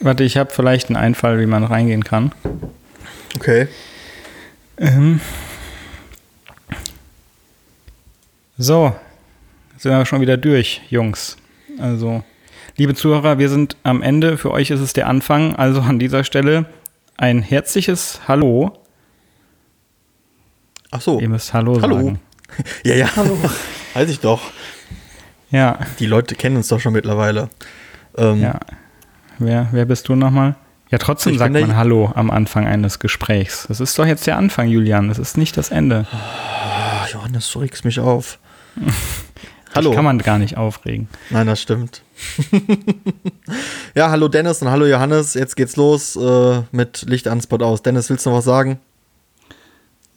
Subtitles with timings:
[0.00, 2.32] Warte, ich habe vielleicht einen Einfall, wie man reingehen kann.
[3.36, 3.68] Okay.
[4.78, 5.20] Ähm.
[8.56, 8.94] So,
[9.76, 11.36] sind wir schon wieder durch, Jungs.
[11.78, 12.22] Also,
[12.76, 14.36] liebe Zuhörer, wir sind am Ende.
[14.36, 15.54] Für euch ist es der Anfang.
[15.56, 16.66] Also an dieser Stelle
[17.16, 18.78] ein herzliches Hallo.
[20.90, 21.20] Ach so.
[21.20, 21.96] Ihr müsst Hallo, Hallo.
[21.96, 22.20] sagen.
[22.82, 23.08] Ja, ja.
[23.14, 23.38] Hallo.
[23.94, 24.40] Weiß ich doch.
[25.50, 27.50] Ja, Die Leute kennen uns doch schon mittlerweile.
[28.16, 28.58] Ähm, ja.
[29.38, 30.56] Wer, wer bist du nochmal?
[30.90, 33.66] Ja, trotzdem Ich sagt man Hallo am Anfang eines Gesprächs.
[33.68, 35.08] Das ist doch jetzt der Anfang, Julian.
[35.08, 36.06] Das ist nicht das Ende.
[36.12, 38.38] Ah, Johannes, du regst mich auf.
[39.74, 39.90] hallo.
[39.90, 41.08] Das kann man gar nicht aufregen.
[41.30, 42.02] Nein, das stimmt.
[43.94, 45.34] ja, hallo Dennis und hallo Johannes.
[45.34, 47.82] Jetzt geht's los äh, mit Licht an, Spot aus.
[47.82, 48.80] Dennis, willst du noch was sagen?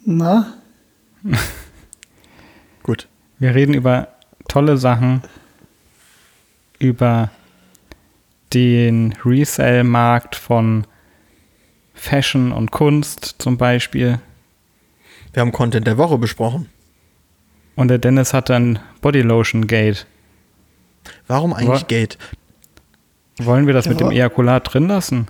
[0.05, 0.53] Na?
[2.83, 3.07] Gut.
[3.39, 4.07] Wir reden über
[4.47, 5.21] tolle Sachen,
[6.79, 7.29] über
[8.53, 10.85] den Resale-Markt von
[11.93, 14.19] Fashion und Kunst zum Beispiel.
[15.33, 16.67] Wir haben Content der Woche besprochen.
[17.75, 20.05] Und der Dennis hatte ein Bodylotion-Gate.
[21.27, 22.17] Warum eigentlich Gate?
[23.39, 25.27] Wollen wir das Ja, mit dem Ejakulat drin lassen?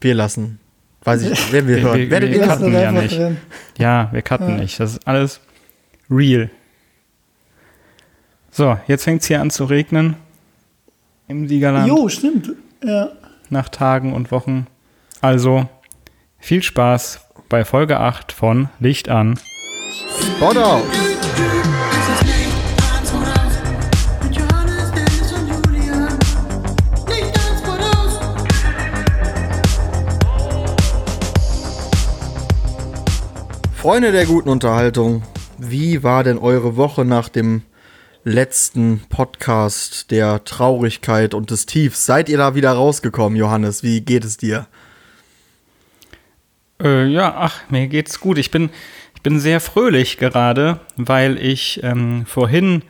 [0.00, 0.60] Wir lassen.
[1.02, 1.98] Weiß ich, werden wir Wir- hören.
[1.98, 3.16] wir- Werdet wir ihr Lass cutten ja nicht.
[3.18, 3.36] drin.
[3.76, 4.56] Ja, wir cutten Ja.
[4.56, 4.78] nicht.
[4.80, 5.40] Das ist alles
[6.10, 6.48] real.
[8.50, 10.16] So, jetzt fängt es hier an zu regnen.
[11.28, 11.86] Im Siegerland.
[11.88, 12.50] Jo, stimmt.
[12.82, 13.10] Ja.
[13.50, 14.66] nach Tagen und Wochen.
[15.20, 15.66] Also
[16.38, 19.38] viel Spaß bei Folge 8 von Licht an.
[20.36, 20.84] Spot out.
[33.74, 35.22] Freunde der guten Unterhaltung,
[35.56, 37.62] wie war denn eure Woche nach dem
[38.28, 42.06] letzten Podcast der Traurigkeit und des Tiefs?
[42.06, 43.82] Seid ihr da wieder rausgekommen, Johannes?
[43.82, 44.66] Wie geht es dir?
[46.82, 48.38] Äh, ja, ach, mir geht's gut.
[48.38, 48.70] Ich bin,
[49.14, 52.82] ich bin sehr fröhlich gerade, weil ich ähm, vorhin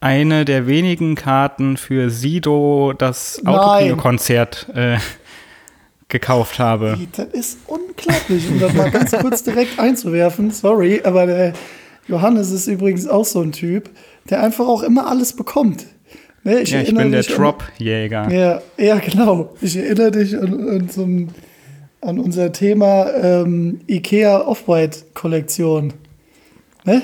[0.00, 3.44] eine der wenigen Karten für Sido, das.
[3.44, 4.96] Autokino-Konzert, äh,
[6.08, 6.98] gekauft habe.
[7.16, 10.50] Das ist unglaublich, um das mal ganz kurz direkt einzuwerfen.
[10.50, 11.52] Sorry, aber der
[12.06, 13.90] Johannes ist übrigens auch so ein Typ,
[14.30, 15.86] der einfach auch immer alles bekommt.
[16.44, 18.30] Ne, Ja, ich bin der Drop-Jäger.
[18.30, 19.54] Ja, ja, genau.
[19.60, 21.28] Ich erinnere dich an, an, so ein,
[22.00, 25.92] an unser Thema ähm, IKEA Off-White-Kollektion.
[26.84, 27.02] Ne?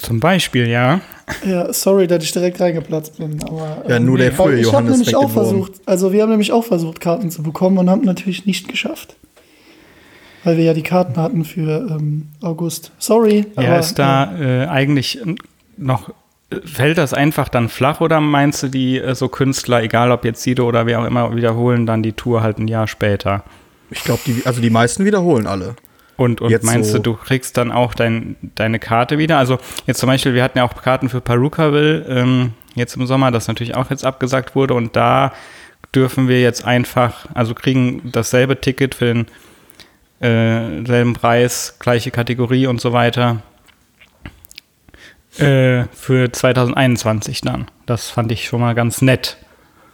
[0.00, 1.00] Zum Beispiel, ja.
[1.44, 3.42] Ja, sorry, dass ich direkt reingeplatzt bin.
[3.44, 6.30] Aber, Ja, nur der frühe Ich habe Johannes nämlich fängt auch versucht, also wir haben
[6.30, 9.16] nämlich auch versucht, Karten zu bekommen und haben natürlich nicht geschafft.
[10.44, 12.92] Weil wir ja die Karten hatten für ähm, August.
[12.98, 13.46] Sorry.
[13.56, 15.20] Ja, aber, ist da äh, eigentlich
[15.76, 16.10] noch,
[16.64, 20.42] fällt das einfach dann flach oder meinst du, die äh, so Künstler, egal ob jetzt
[20.42, 23.42] Sido oder wer auch immer, wiederholen dann die Tour halt ein Jahr später?
[23.90, 25.74] Ich glaube, die, also die meisten wiederholen alle.
[26.16, 29.38] Und, und Jetzt meinst so- du, du kriegst dann auch dein, deine Karte wieder?
[29.38, 33.30] Also jetzt zum Beispiel, wir hatten ja auch Karten für Perukaville ähm, jetzt im Sommer,
[33.30, 35.32] das natürlich auch jetzt abgesagt wurde und da
[35.94, 39.26] dürfen wir jetzt einfach, also kriegen dasselbe Ticket für den
[40.20, 43.42] äh, selben Preis, gleiche Kategorie und so weiter
[45.40, 47.66] äh, für 2021 dann.
[47.86, 49.36] Das fand ich schon mal ganz nett.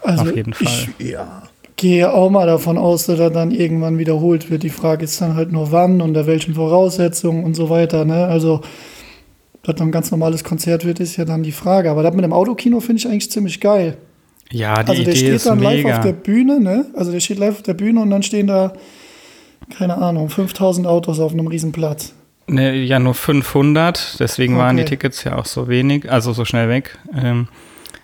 [0.02, 0.66] also auf jeden Fall.
[0.98, 1.42] Ich Ja.
[1.76, 4.62] gehe auch mal davon aus, dass er dann irgendwann wiederholt wird.
[4.62, 8.04] Die Frage ist dann halt nur wann, unter welchen Voraussetzungen und so weiter.
[8.04, 8.26] Ne?
[8.26, 8.60] Also,
[9.62, 11.90] dass dann ein ganz normales Konzert wird, ist ja dann die Frage.
[11.90, 13.96] Aber das mit dem Autokino finde ich eigentlich ziemlich geil.
[14.50, 15.96] Ja, die Also der Idee steht dann live mega.
[15.98, 16.86] auf der Bühne, ne?
[16.96, 18.72] Also der steht live auf der Bühne und dann stehen da,
[19.78, 22.12] keine Ahnung, 5000 Autos auf einem riesen Platz.
[22.46, 24.90] Ne, ja, nur 500, deswegen waren die Okay.
[24.90, 26.98] Tickets ja auch so wenig, also so schnell weg.
[27.14, 27.48] Ähm,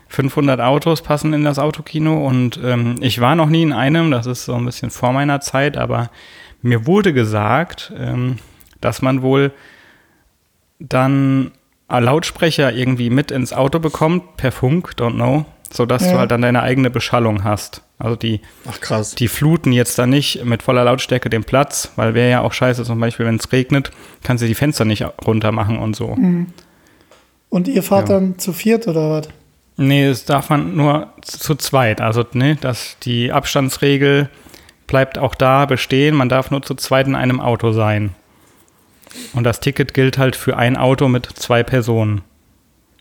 [0.09, 4.27] 500 Autos passen in das Autokino und ähm, ich war noch nie in einem, das
[4.27, 6.11] ist so ein bisschen vor meiner Zeit, aber
[6.63, 8.39] mir wurde gesagt, ähm,
[8.81, 9.53] dass man wohl
[10.79, 11.51] dann
[11.89, 16.13] Lautsprecher irgendwie mit ins Auto bekommt, per Funk, don't know, sodass Ja.
[16.13, 17.83] du halt dann deine eigene Beschallung hast.
[17.99, 18.41] Also die,
[18.71, 19.15] Ach krass.
[19.15, 22.85] die fluten jetzt dann nicht mit voller Lautstärke den Platz, weil wäre ja auch scheiße,
[22.85, 23.91] zum Beispiel, wenn es regnet,
[24.23, 26.17] kannst du die Fenster nicht runter machen und so.
[27.51, 28.17] Und ihr fahrt Ja.
[28.21, 29.29] dann zu viert oder was?
[29.77, 32.01] Nee, es darf man nur zu zu zweit.
[32.01, 34.29] Also, ne, dass die Abstandsregel
[34.87, 36.15] bleibt auch da bestehen.
[36.17, 38.11] Man darf nur zu zweit in einem Auto sein.
[39.35, 42.23] Und das Ticket gilt halt für ein Auto mit zwei Personen.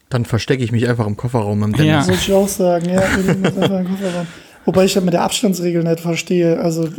[0.09, 1.77] Dann verstecke ich mich einfach im Kofferraum am Ja.
[1.77, 2.05] Dennis.
[2.07, 3.01] Soll ich auch sagen, ja.
[3.17, 4.27] irgendwas einfach im Kofferraum.
[4.65, 6.59] Wobei ich das mit der Abstandsregel nicht verstehe.
[6.59, 6.89] Also,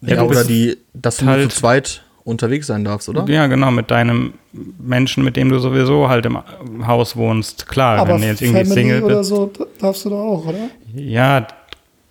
[0.00, 3.24] Ja, Ja, oder die, dass du halt- zu zweit unterwegs sein darfst, oder?
[3.28, 4.34] Ja, genau, mit deinem
[4.78, 6.38] Menschen, mit dem du sowieso halt im
[6.86, 7.66] Haus wohnst.
[7.68, 9.28] Klar, aber wenn du jetzt irgendwie Family Single oder bist.
[9.30, 10.68] so d- darfst du doch auch, oder?
[10.94, 11.46] Ja,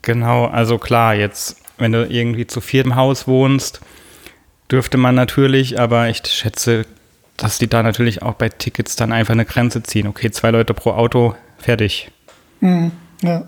[0.04, 3.82] Genau, also klar, jetzt, wenn du irgendwie zu viert im Haus wohnst,
[4.72, 6.86] dürfte man natürlich, aber ich schätze,
[7.38, 10.08] dass die da natürlich auch bei Tickets dann einfach eine Grenze ziehen.
[10.08, 12.12] Okay, zwei Leute pro Auto, fertig.
[12.62, 13.48] Ja.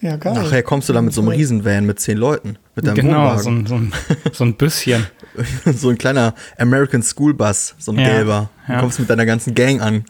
[0.00, 0.34] Ja, geil.
[0.34, 2.58] Nachher kommst du da mit so einem Riesenvan mit zehn Leuten.
[2.74, 3.62] Mit deinem genau, so Wohnwagen.
[3.62, 3.92] ein, so, ein,
[4.32, 5.06] so ein bisschen.
[5.64, 8.50] So ein kleiner American School Bus, so ein Ja, gelber.
[8.68, 8.78] Du ja.
[8.78, 10.04] kommst mit deiner ganzen Gang an.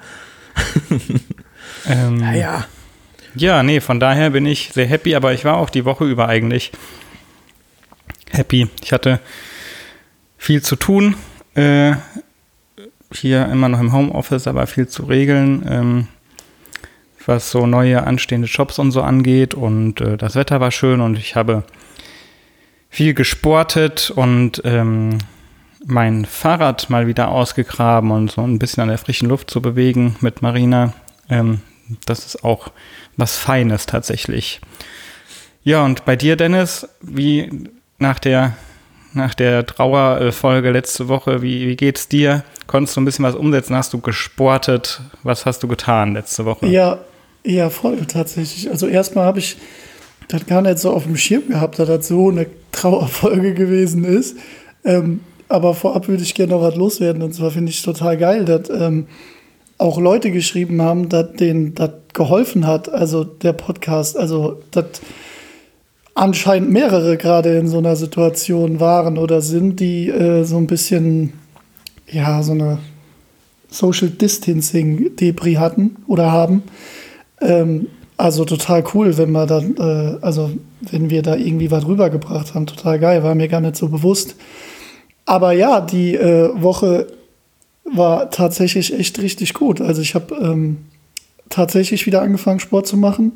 [1.87, 2.67] Ähm, ja.
[3.35, 6.29] Ja, nee, von daher bin ich sehr happy, aber ich war auch die Woche über
[6.29, 6.73] eigentlich
[8.33, 8.69] happy.
[8.83, 9.19] Ich hatte
[10.37, 11.17] viel zu tun.
[11.55, 11.93] Äh,
[13.17, 16.09] hier immer noch im Homeoffice, aber viel zu regeln, ähm,
[17.27, 19.55] was so neue anstehende Jobs und so angeht.
[19.55, 21.65] Und äh, das Wetter war schön und ich habe
[22.91, 25.19] viel gesportet und ähm,
[25.87, 30.17] mein Fahrrad mal wieder ausgegraben und so ein bisschen an der frischen Luft zu bewegen
[30.21, 30.93] mit Marina.
[31.29, 31.61] Ähm,
[32.07, 32.71] das ist auch
[33.17, 34.61] was Feines tatsächlich.
[35.63, 38.55] Ja, und bei dir, Dennis, wie nach der,
[39.13, 42.45] nach der Trauerfolge letzte Woche, wie, wie geht's dir?
[42.67, 43.77] Konntest du ein bisschen was umsetzen?
[43.77, 45.01] Hast du gesportet?
[45.23, 46.67] Was hast du getan letzte Woche?
[46.67, 46.99] Ja,
[47.45, 48.71] ja, voll tatsächlich.
[48.71, 49.57] Also erstmal habe ich
[50.29, 54.37] das gar nicht so auf dem Schirm gehabt, dass das so eine Trauerfolge gewesen ist.
[54.85, 57.23] Ähm, aber vorab würde ich gerne noch was loswerden.
[57.23, 59.07] Und zwar finde ich total geil, dass ähm,
[59.77, 65.03] auch Leute geschrieben haben, dass denen das geholfen hat, also der Podcast, also dass
[66.15, 71.33] anscheinend mehrere gerade in so einer Situation waren oder sind, die äh, so ein bisschen,
[72.11, 72.79] ja, so eine
[73.71, 76.63] Social Distancing Debris hatten oder haben.
[77.41, 82.55] Ähm, also total cool, wenn wir dann, äh, also wenn wir da irgendwie was rübergebracht
[82.55, 84.37] haben, total geil, war mir gar nicht so bewusst.
[85.27, 87.09] Aber ja, die äh, Woche
[87.85, 89.81] war tatsächlich echt richtig gut.
[89.81, 90.79] Also ich habe ähm,
[91.49, 93.33] tatsächlich wieder angefangen, Sport zu machen.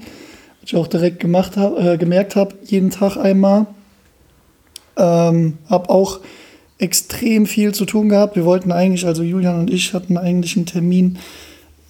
[0.61, 3.67] Was ich auch direkt gemacht hab, äh, gemerkt habe, jeden Tag einmal.
[4.97, 6.21] Ähm, habe auch
[6.79, 8.37] extrem viel zu tun gehabt.
[8.37, 11.19] Wir wollten eigentlich, also Julian und ich hatten eigentlich einen Termin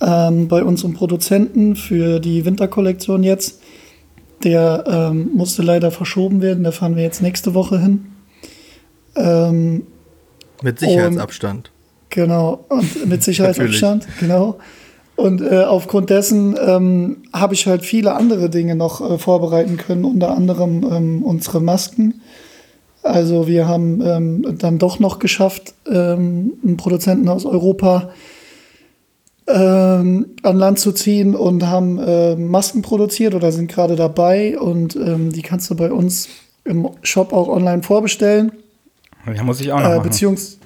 [0.01, 3.61] ähm, bei unserem Produzenten für die Winterkollektion jetzt.
[4.45, 6.65] Der ähm, musste leider verschoben werden.
[6.65, 8.07] Da fahren wir jetzt nächste Woche hin.
[9.17, 9.83] Ähm,
[10.63, 11.71] Mit Sicherheitsabstand.
[12.11, 14.59] Genau, und mit Sicherheitsabstand, genau.
[15.17, 20.05] Und äh, aufgrund dessen ähm, habe ich halt viele andere Dinge noch äh, vorbereiten können,
[20.05, 22.23] unter anderem ähm, unsere Masken.
[23.09, 28.11] Also wir haben ähm, dann doch noch geschafft, ähm, einen Produzenten aus Europa
[29.47, 34.59] ähm, an Land zu ziehen und haben äh, Masken produziert oder sind gerade dabei.
[34.59, 36.29] Und ähm, die kannst du bei uns
[36.65, 38.53] im Shop auch online vorbestellen.
[39.35, 40.03] Ja, muss ich auch noch Äh, machen.
[40.03, 40.59] beziehungs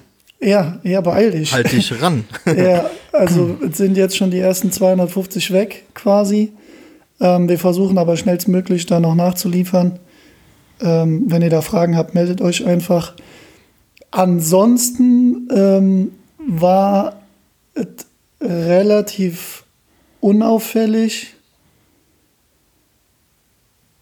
[0.45, 1.53] ja, ja, beeil dich.
[1.53, 2.25] Halt dich ran.
[2.45, 6.51] Ja, also es sind jetzt schon die ersten 250 weg quasi.
[7.21, 9.99] Ähm, wir versuchen aber schnellstmöglich da noch nachzuliefern.
[10.81, 13.13] Ähm, wenn ihr da Fragen habt, meldet euch einfach.
[14.11, 17.21] Ansonsten ähm, war
[17.73, 17.85] es
[18.41, 19.63] relativ
[20.19, 21.33] unauffällig.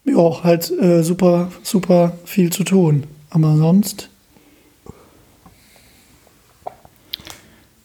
[0.04, 3.04] Ja, halt äh, super, super viel zu tun.
[3.30, 4.10] Aber sonst,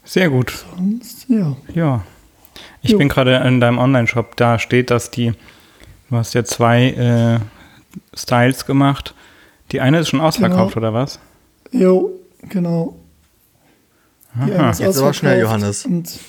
[0.07, 0.65] Sehr gut.
[0.75, 1.55] sonst, ja.
[1.75, 2.03] Ja.
[2.81, 2.97] Ich Jo.
[2.97, 4.37] bin gerade in deinem Online-Shop.
[4.37, 5.33] Da steht, dass die,
[6.09, 7.39] du hast ja zwei äh,
[8.15, 9.13] Styles gemacht.
[9.71, 10.87] Die eine ist schon ausverkauft, Genau.
[10.89, 11.19] oder was?
[11.71, 12.11] Jo,
[12.49, 12.95] genau.
[14.77, 15.85] Jetzt aber schnell, Johannes.
[15.85, 16.19] Und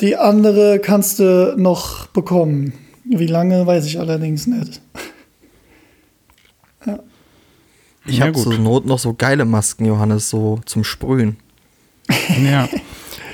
[0.00, 2.72] die andere kannst du noch bekommen.
[3.04, 4.80] Wie lange, weiß ich allerdings nicht.
[8.08, 8.44] Ich Ja, habe gut.
[8.44, 11.38] zur Not noch so geile Masken, Johannes, so zum Sprühen.
[12.40, 12.68] Ja.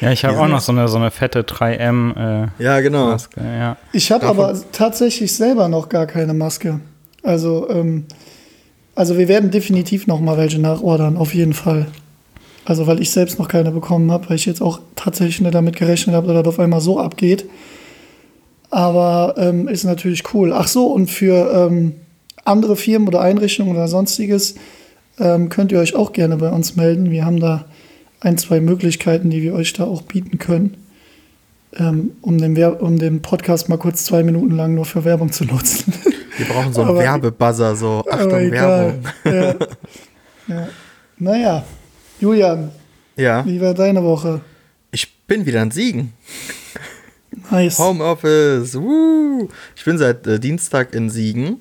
[0.01, 3.09] Ja, ich habe auch noch so eine, so eine fette 3M äh, Ja, genau.
[3.09, 3.41] Maske.
[3.43, 3.77] Ja.
[3.93, 6.81] Ich habe aber tatsächlich selber noch gar keine Maske.
[7.23, 8.05] Also, ähm,
[8.95, 11.87] also wir werden definitiv noch mal welche nachordern, auf jeden Fall.
[12.64, 15.76] Also, weil ich selbst noch keine bekommen habe, weil ich jetzt auch tatsächlich nicht damit
[15.76, 17.47] gerechnet habe, dass das auf einmal so abgeht.
[18.71, 20.52] Aber ähm, ist natürlich cool.
[20.52, 21.95] Ach so, und für ähm,
[22.45, 24.55] andere Firmen oder Einrichtungen oder sonstiges
[25.19, 27.11] ähm, könnt ihr euch auch gerne bei uns melden.
[27.11, 27.67] Wir haben da
[28.21, 30.76] ein, zwei Möglichkeiten, die wir euch da auch bieten können,
[31.76, 35.45] ähm, um, den um den Podcast mal kurz zwei Minuten lang nur für Werbung zu
[35.45, 35.93] nutzen.
[36.39, 38.51] Wir brauchen so einen Aber- Werbebuzzer, so Aber Achtung.
[38.51, 39.05] Werbung.
[39.25, 39.55] Ja.
[40.49, 40.69] Ja.
[41.19, 41.65] Naja,
[42.19, 42.73] Julian,
[43.17, 44.41] Ja, wie war deine Woche?
[44.91, 46.12] ich bin wieder in Siegen.
[47.51, 47.79] Nice.
[47.79, 48.75] Homeoffice.
[48.75, 49.49] Woo.
[49.77, 51.61] Ich bin seit äh, Dienstag in Siegen.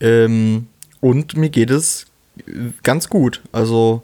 [0.00, 0.68] Ähm,
[1.00, 2.06] und mir geht es
[2.38, 2.52] äh,
[2.84, 3.42] ganz gut.
[3.52, 4.02] Also,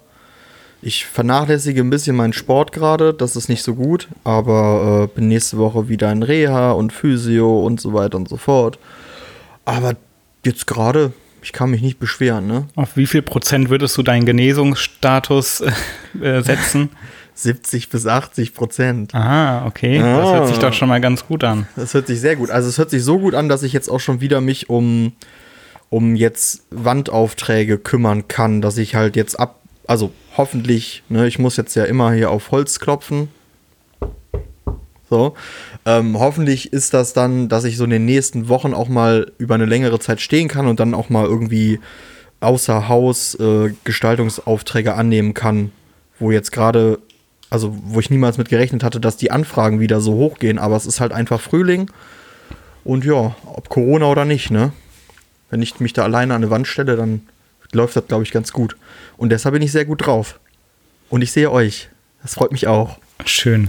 [0.83, 3.15] ich vernachlässige ein bisschen meinen Sport gerade.
[3.15, 4.09] Das ist nicht so gut.
[4.25, 8.37] Aber äh, bin nächste Woche wieder in Reha und Physio und so weiter und so
[8.37, 8.79] fort.
[9.65, 9.97] Aber
[10.45, 11.13] Jetzt gerade,
[11.43, 12.67] ich kann mich nicht beschweren, ne?
[12.75, 15.63] Auf wie viel Prozent würdest du deinen Genesungsstatus
[16.21, 16.91] äh, setzen?
[17.35, 19.15] 70 bis 80 Prozent.
[19.15, 19.99] Aha, okay.
[19.99, 21.67] Das hört sich doch schon mal ganz gut an.
[21.75, 22.51] Das hört sich sehr gut.
[22.51, 25.13] Also es hört sich so gut an, dass ich jetzt auch schon wieder mich um,
[25.89, 31.57] um jetzt Wandaufträge kümmern kann, dass ich halt jetzt ab, also hoffentlich, ne, ich muss
[31.57, 33.29] jetzt ja immer hier auf Holz klopfen.
[35.09, 35.35] So.
[35.87, 39.55] Ähm, hoffentlich ist das dann, dass ich so in den nächsten Wochen auch mal über
[39.55, 41.81] eine längere Zeit stehen kann und dann auch mal irgendwie
[42.41, 45.73] außer Haus äh, Gestaltungsaufträge annehmen kann,
[46.19, 46.99] wo jetzt gerade,
[47.49, 50.87] also wo ich niemals mit gerechnet hatte, dass die Anfragen wieder so hochgehen, aber es
[50.87, 51.91] ist halt einfach Frühling
[52.85, 54.73] und ja, ob Corona oder nicht, ne?
[55.51, 57.23] Wenn ich mich da alleine an eine Wand stelle, dann
[57.73, 58.77] läuft das, glaube ich, ganz gut.
[59.17, 60.39] Und deshalb bin ich sehr gut drauf.
[61.09, 61.89] Und ich sehe euch.
[62.23, 62.99] Das freut mich auch.
[63.25, 63.69] Schön.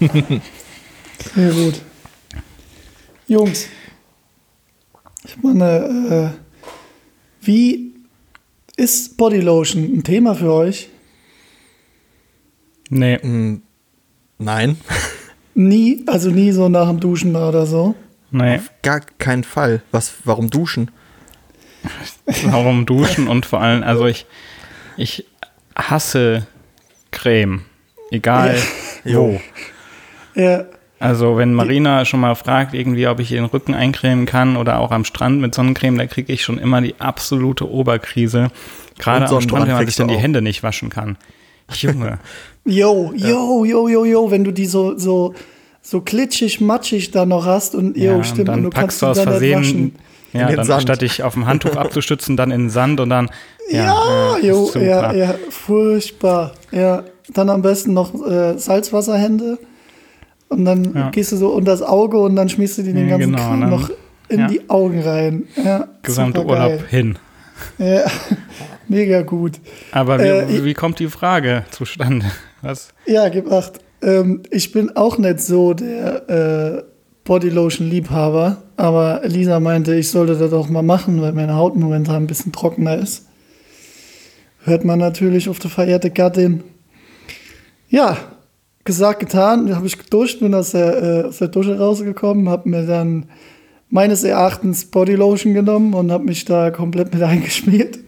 [1.34, 1.80] Sehr gut.
[3.26, 3.68] Jungs,
[5.24, 7.94] ich meine, äh, wie
[8.76, 10.88] ist Bodylotion ein Thema für euch?
[12.90, 13.60] Nee,
[14.38, 14.76] Nein,
[15.54, 17.94] Nie, also nie so nach dem Duschen oder so.
[18.30, 18.60] nee.
[18.82, 19.82] gar keinen Fall.
[19.92, 20.90] Was, warum duschen?
[22.44, 24.26] Warum duschen und vor allem, also ich,
[24.96, 25.26] ich
[25.76, 26.46] hasse
[27.10, 27.62] Creme.
[28.10, 28.58] Egal
[29.04, 29.40] wo.
[30.34, 30.66] Ja,
[31.00, 34.90] Also wenn Marina schon mal fragt, irgendwie, ob ich den Rücken eincremen kann oder auch
[34.90, 38.50] am Strand mit Sonnencreme, da kriege ich schon immer die absolute Oberkrise.
[38.98, 40.14] Gerade am Strand, wenn man sich dann die.
[40.16, 41.16] Hände nicht waschen kann.
[41.72, 42.18] Junge.
[42.64, 45.34] yo, yo, yo, yo, yo, wenn du die so, so,
[45.82, 49.00] so klitschig, matschig da noch hast und yo, Ja, stimmt, und dann und du packst
[49.00, 49.94] kannst du aus Versehen,
[50.32, 50.82] ja, In den dann Sand.
[50.82, 53.30] statt dich auf dem Handtuch abzustützen, dann in den Sand und dann,
[53.70, 56.52] ja, Ja, jo, ja, ja, furchtbar.
[56.70, 59.58] Ja, dann am besten noch äh, Salzwasserhände
[60.48, 61.10] und dann Ja.
[61.10, 63.70] gehst du so unter das Auge und dann schmiest du dir den ganzen genau, Kram
[63.70, 63.90] noch
[64.28, 64.46] in ja.
[64.48, 65.44] die Augen rein.
[65.62, 66.44] Ja, Gesamte.
[66.44, 67.18] Urlaub hin.
[67.78, 68.04] Ja,
[68.88, 69.60] mega gut.
[69.92, 72.26] Aber wie, Äh, wie kommt die Frage zustande?
[72.62, 72.88] Was?
[73.06, 73.80] Ja, gib acht.
[74.02, 76.82] Ähm, ich bin auch nicht so der äh,
[77.24, 82.26] Bodylotion-Liebhaber, aber Lisa meinte, ich sollte das auch mal machen, weil meine Haut momentan ein
[82.26, 83.26] bisschen trockener ist.
[84.64, 86.62] Hört man natürlich auf die verehrte Gattin.
[87.88, 88.16] Ja,
[88.84, 89.74] gesagt, getan.
[89.74, 93.26] Habe ich geduscht, bin aus der, äh, aus der Dusche rausgekommen, habe mir dann
[93.90, 97.98] meines Erachtens Bodylotion genommen und habe mich da komplett mit eingeschmiert.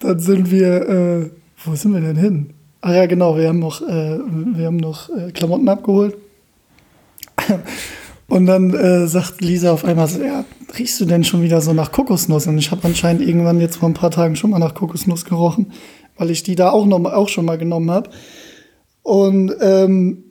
[0.00, 1.30] Dann sind wir, äh,
[1.64, 2.50] wo sind wir denn hin?
[2.80, 4.18] Ach ja, genau, wir haben noch, äh,
[4.54, 6.16] wir haben noch äh, Klamotten abgeholt.
[8.28, 10.44] Und dann äh, sagt Lisa auf einmal so, ja,
[10.78, 12.46] riechst du denn schon wieder so nach Kokosnuss?
[12.46, 15.72] Und ich habe anscheinend irgendwann jetzt vor ein paar Tagen schon mal nach Kokosnuss gerochen,
[16.16, 18.10] weil ich die da auch, noch, auch schon mal genommen habe.
[19.10, 20.22] Und ähm,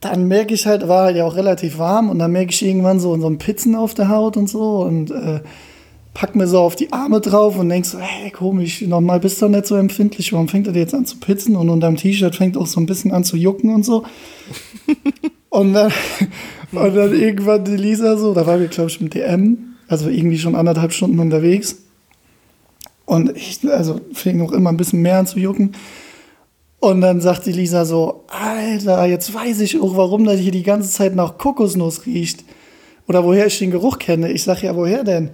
[0.00, 2.98] dann merke ich halt, war halt ja auch relativ warm und dann merke ich irgendwann
[2.98, 5.38] so, so ein Pitzen auf der Haut und so und äh,
[6.12, 9.46] pack mir so auf die Arme drauf und denk so, hey, komisch, normal bist du
[9.46, 12.66] nicht so empfindlich, warum fängt er jetzt an zu pitzen und unterm T-Shirt fängt auch
[12.66, 14.02] so ein bisschen an zu jucken und so.
[15.50, 15.92] und, dann,
[16.72, 20.40] und dann irgendwann die Lisa so, da waren wir, glaube ich, im DM, also irgendwie
[20.40, 21.76] schon anderthalb Stunden unterwegs.
[23.04, 25.76] Und ich, also fing auch immer ein bisschen mehr an zu jucken.
[26.82, 30.64] Und dann sagt die Lisa so, Alter, jetzt weiß ich auch, warum das hier die
[30.64, 32.42] ganze Zeit nach Kokosnuss riecht.
[33.06, 34.32] Oder woher ich den Geruch kenne.
[34.32, 35.30] Ich sag ja, woher denn?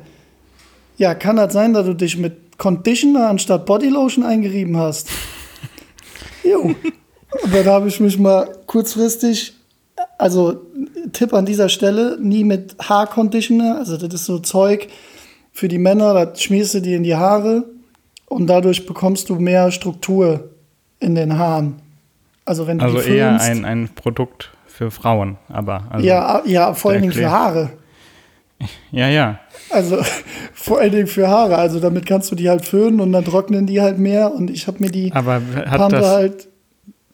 [0.99, 5.09] Ja, kann das sein, dass du dich mit Conditioner anstatt Bodylotion eingerieben hast?
[6.45, 6.64] Jo.
[7.43, 9.55] Und dann habe ich mich mal kurzfristig,
[10.19, 10.67] also
[11.14, 14.88] Tipp an dieser Stelle, nie mit Haarconditioner, also das ist so Zeug
[15.52, 17.64] für die Männer, das schmierst du dir in die Haare
[18.26, 20.50] und dadurch bekommst du mehr Struktur
[21.00, 21.76] in den Haaren.
[22.45, 25.85] Also wenn du Also die eher ein, ein Produkt für Frauen, aber.
[25.90, 27.31] Also, ja, ja, vor allen Dingen für.
[27.31, 27.71] Haare.
[28.90, 29.38] Ja, ja.
[29.71, 29.99] Also
[30.55, 31.57] vor allen Dingen für Haare.
[31.59, 34.33] Also damit kannst du die halt föhnen und dann trocknen die halt mehr.
[34.33, 36.49] Und ich habe mir die Aber hat Pampe das, halt.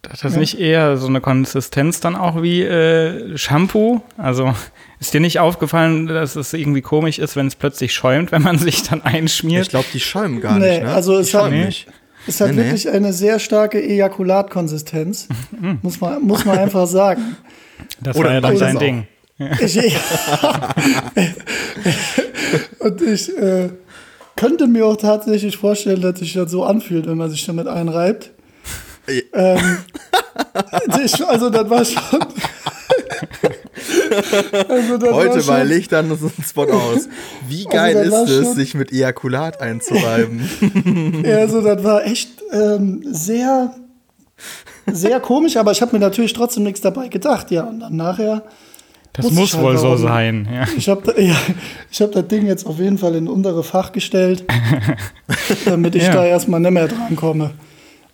[0.09, 4.01] hat das nicht eher so eine Konsistenz dann auch wie äh, Shampoo?
[4.17, 4.55] Also
[5.01, 8.57] ist dir nicht aufgefallen, dass es irgendwie komisch ist, wenn es plötzlich schäumt, wenn man
[8.59, 9.63] sich dann einschmiert?
[9.65, 10.93] Ich glaube, die schäumen gar Nee, nicht, ne?
[10.95, 11.65] also die es hat- schäumen Nee.
[11.67, 11.87] nicht.
[12.27, 12.63] Es hat Nee, nee.
[12.65, 15.29] wirklich eine sehr starke Ejakulatkonsistenz.
[15.83, 17.37] muss, man, muss man einfach sagen.
[18.01, 18.79] das Oder war ja dann sein.
[18.79, 19.07] Ding.
[19.61, 19.77] Ich,
[22.79, 23.71] und ich äh,
[24.37, 28.31] könnte mir auch tatsächlich vorstellen, dass sich das so anfühlt, wenn man sich damit einreibt.
[29.33, 29.79] ähm,
[31.05, 32.21] ich, also das war schon.
[34.69, 37.09] Also Heute bei Lichtern ist ein Spot aus.
[37.49, 40.49] Wie geil Also, das war ist es, sich mit Ejakulat einzureiben?
[41.25, 43.75] Ja, also das war echt ähm, sehr,
[44.87, 47.51] sehr komisch, aber ich habe mir natürlich trotzdem nichts dabei gedacht.
[47.51, 48.43] Ja, und dann nachher
[49.13, 50.03] Das Muss muss, halt wohl so warum?
[50.03, 50.49] sein.
[50.53, 50.65] Ja.
[50.77, 51.37] Ich habe ja,
[51.91, 54.45] ich hab das Ding jetzt auf jeden Fall in untere Fach gestellt,
[55.65, 56.13] damit ich Ja.
[56.15, 57.51] da erstmal nicht mehr drankomme.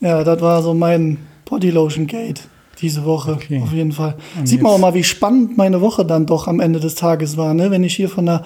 [0.01, 2.41] Ja, das war so mein Bodylotion Gate
[2.79, 3.61] diese Woche, Okay.
[3.63, 4.17] auf jeden Fall.
[4.45, 7.53] Sieht man auch mal, wie spannend meine Woche dann doch am Ende des Tages war,
[7.55, 7.71] ne?
[7.71, 8.45] wenn ich hier von der,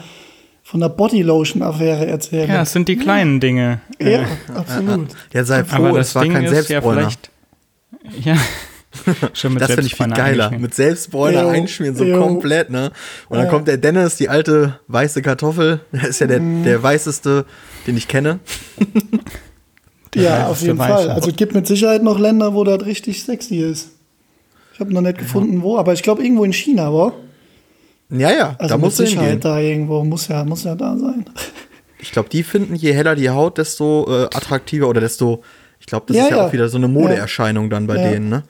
[0.63, 2.49] von der Bodylotion-Affäre erzähle.
[2.49, 3.81] ja, es sind die kleinen Dinge.
[4.01, 5.09] Ja, absolut.
[5.33, 7.09] Ja, sei froh, Aber es das war Ding kein Selbstbräuner.
[8.23, 8.37] Ja.
[9.33, 10.51] Schon mit das finde ich viel geiler.
[10.51, 12.21] Mit Selbstbräuner einschmieren, so jo.
[12.21, 12.93] komplett, ne?
[13.29, 13.51] Und dann Ja.
[13.51, 15.81] kommt der Dennis, die alte weiße Kartoffel.
[15.93, 16.63] Der ist ja der, Mhm.
[16.65, 17.45] der weißeste,
[17.87, 18.39] den ich kenne.
[20.15, 20.77] Ja, auf jeden.
[20.77, 21.11] Fall.
[21.11, 23.91] Also es gibt mit Sicherheit noch Länder, wo das richtig sexy ist.
[24.75, 27.13] Ich habe noch nicht gefunden, wo, aber ich glaube irgendwo in China, wo?
[28.11, 29.41] Ja, ja, Also da mit musst du hingehen.
[29.41, 31.25] Da irgendwo, muss ja, muss ja da sein.
[32.01, 35.43] Ich glaube, die finden, je heller die Haut, desto äh, attraktiver oder desto.
[35.81, 36.47] Ich glaube, das Ja, ist ja, ja.
[36.47, 38.03] auch wieder so eine Modeerscheinung dann bei Ja.
[38.11, 38.43] denen, ne?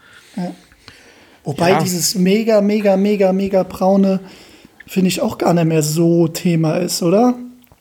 [1.44, 1.78] Wobei Ja.
[1.82, 4.20] dieses mega, mega, mega, mega braune,
[4.86, 7.34] finde ich auch gar nicht mehr so Thema ist, oder?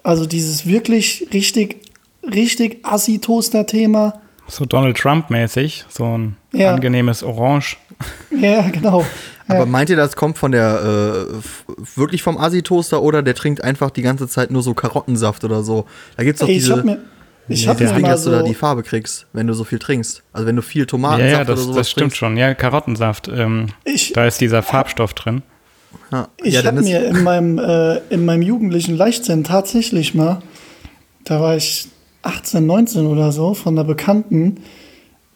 [0.04, 1.78] Also dieses wirklich richtig,
[2.24, 4.22] richtig Assi-Toaster-Thema.
[4.48, 6.74] So Donald Trump-mäßig, so ein Ja.
[6.74, 7.78] angenehmes Orange.
[8.32, 9.06] Ja, genau.
[9.48, 9.66] Aber Ja.
[9.66, 14.02] meint ihr, das kommt von der äh, wirklich vom Assi-Toaster oder der trinkt einfach die
[14.02, 15.86] ganze Zeit nur so Karottensaft oder so?
[16.18, 16.98] Da gibt's doch Ey, ich diese habe mir,
[17.50, 19.80] ich Nee, hab mal dass du da so, die Farbe kriegst, wenn du so viel
[19.80, 20.24] trinkst.
[20.32, 22.18] Also wenn du viel Ja, Tomatensaft ja, das, oder sowas das stimmt trinkst.
[22.18, 22.38] schon.
[22.38, 23.28] Ja, Karottensaft.
[23.28, 25.42] Ähm, Ich- da ist dieser Farbstoff drin.
[26.12, 30.42] Ja, Ich ja, habe mir in meinem, äh, in meinem jugendlichen Leichtsinn tatsächlich mal,
[31.26, 31.88] da war ich
[32.22, 34.58] 18, 19 oder so, von einer Bekannten,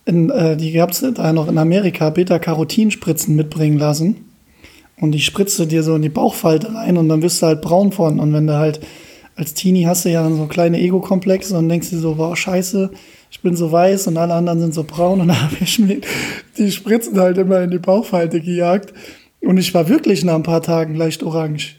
[0.08, 4.26] in, äh, die gab es da noch in Amerika, Beta-Carotin-Spritzen mitbringen lassen.
[5.00, 7.62] Und die spritzt du dir so in die Bauchfalte rein und dann wirst du halt
[7.62, 8.20] braun von.
[8.20, 8.80] Und wenn du halt
[9.36, 12.90] als Teenie hast du ja dann so kleine Ego-Komplexe und denkst dir so, wow, scheiße,
[13.30, 15.22] ich bin so weiß und alle anderen sind so braun.
[15.22, 16.02] Und dann habe ich mir
[16.58, 18.94] die Spritzen halt immer in die Bauchfalte gejagt.
[19.42, 21.76] Und ich war wirklich nach ein paar Tagen leicht orange.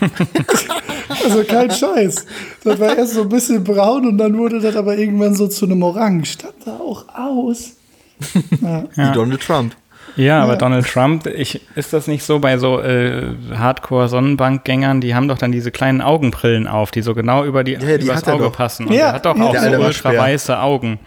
[1.24, 2.26] also kein Scheiß.
[2.64, 5.66] Das war erst so ein bisschen braun und dann wurde das aber irgendwann so zu
[5.66, 6.38] einem Orange.
[6.38, 7.72] Das sah auch aus.
[8.60, 8.84] Ja.
[8.96, 9.74] wie Donald Trump.
[10.16, 10.58] Ja, aber Ja.
[10.58, 15.52] Donald Trump, ich, ist das nicht so bei so äh, Hardcore-Sonnenbankgängern, die haben doch dann
[15.52, 18.52] diese kleinen Augenbrillen auf, die so genau über die, Ja, die übers er Auge doch.
[18.52, 18.86] passen.
[18.86, 19.44] Und Ja, der hat doch ja.
[19.44, 20.98] auch Der so ultra weiße Augen.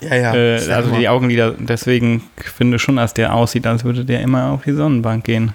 [0.00, 0.34] Ja, ja.
[0.34, 4.50] Äh, also die Augenlider, deswegen finde ich schon, dass der aussieht, als würde der immer
[4.52, 5.52] auf die Sonnenbank gehen.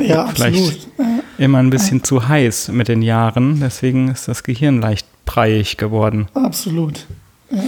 [0.00, 1.22] Ja, Vielleicht absolut.
[1.38, 6.28] immer ein bisschen zu heiß mit den Jahren, deswegen ist das Gehirn leicht breiig geworden.
[6.34, 7.06] Absolut.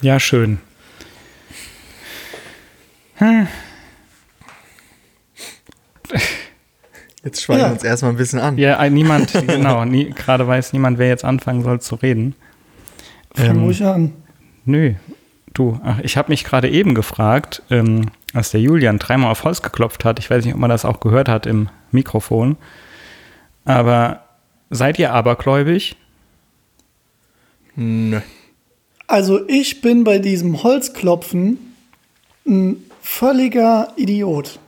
[0.00, 0.58] Ja, schön.
[3.16, 3.46] Hm.
[7.24, 7.68] Jetzt schweigen Ja.
[7.68, 8.58] wir uns erstmal ein bisschen an.
[8.58, 12.34] Ja, niemand, genau, nie, gerade weiß niemand, wer jetzt anfangen soll zu reden.
[13.34, 14.12] Fang Ähm, ruhig an.
[14.64, 14.94] Nö,
[15.54, 19.62] du, ach, ich habe mich gerade eben gefragt, ähm, als der Julian dreimal auf Holz
[19.62, 22.56] geklopft hat, ich weiß nicht, ob man das auch gehört hat im Mikrofon,
[23.64, 24.24] aber
[24.70, 25.96] seid ihr abergläubig?
[27.76, 28.20] Nö.
[29.06, 31.58] Also ich bin bei diesem Holzklopfen
[32.46, 34.58] ein völliger Idiot.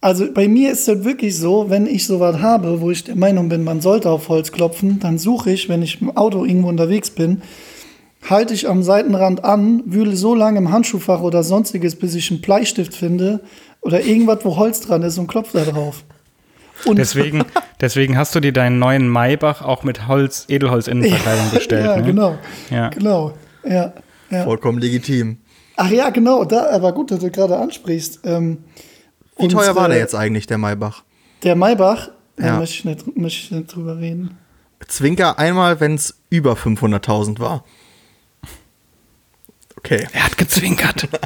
[0.00, 3.48] Also bei mir ist das wirklich so, wenn ich sowas habe, wo ich der Meinung
[3.48, 7.10] bin, man sollte auf Holz klopfen, dann suche ich, wenn ich im Auto irgendwo unterwegs
[7.10, 7.40] bin,
[8.28, 12.40] halte ich am Seitenrand an, wühle so lange im Handschuhfach oder sonstiges, bis ich einen
[12.40, 13.40] Bleistift finde
[13.80, 16.04] oder irgendwas, wo Holz dran ist und klopfe da drauf.
[16.86, 17.44] Und Deswegen,
[17.80, 21.84] deswegen hast du dir deinen neuen Maybach auch mit Holz, Edelholz-Innenverkleidung bestellt.
[21.86, 22.02] ja, ne?
[22.02, 22.38] genau.
[22.70, 22.88] Ja.
[22.88, 23.32] Genau.
[23.64, 23.92] Ja,
[24.30, 24.44] ja.
[24.44, 25.38] Vollkommen legitim.
[25.76, 28.20] Ach ja, genau, da, aber gut, dass du gerade ansprichst.
[28.24, 28.58] Ähm,
[29.38, 31.02] Wie teuer war unsere- der jetzt eigentlich, der Maybach?
[31.42, 32.58] Der Maybach, da Ja.
[32.58, 34.38] möchte ich, nicht, möchte ich nicht drüber reden.
[34.86, 37.64] Zwinker einmal, wenn es über 500.000 war.
[39.84, 40.06] Okay.
[40.12, 41.08] Er hat gezwinkert.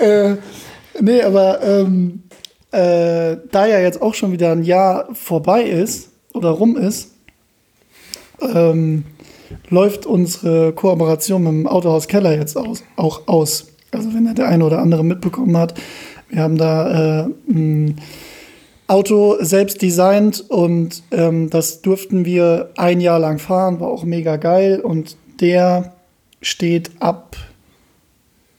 [0.00, 0.36] Äh,
[1.00, 2.22] nee, aber ähm,
[2.70, 7.10] äh, da ja jetzt auch schon wieder ein Jahr vorbei ist oder rum ist,
[8.40, 9.02] ähm,
[9.70, 13.72] läuft unsere Kooperation mit dem Autohaus Keller jetzt aus, auch aus.
[13.90, 15.74] Also wenn der eine oder andere mitbekommen hat,
[16.28, 18.00] wir haben da äh, ein
[18.86, 24.36] Auto selbst designt und ähm, das durften wir ein Jahr lang fahren, war auch mega
[24.36, 25.97] geil und der
[26.40, 27.36] steht ab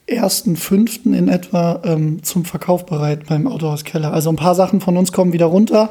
[0.08, 1.14] 1.5.
[1.14, 4.12] in etwa ähm, zum Verkauf bereit beim Autohaus Keller.
[4.12, 5.90] Also ein paar Sachen von uns kommen wieder runter,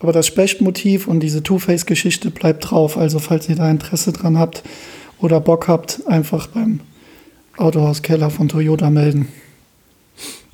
[0.00, 2.96] aber das Spechtmotiv und diese Two-Face-Geschichte bleibt drauf.
[2.96, 4.62] Also falls ihr da Interesse dran habt
[5.18, 6.80] oder Bock habt, einfach beim
[7.56, 9.28] Autohaus Keller von Toyota melden.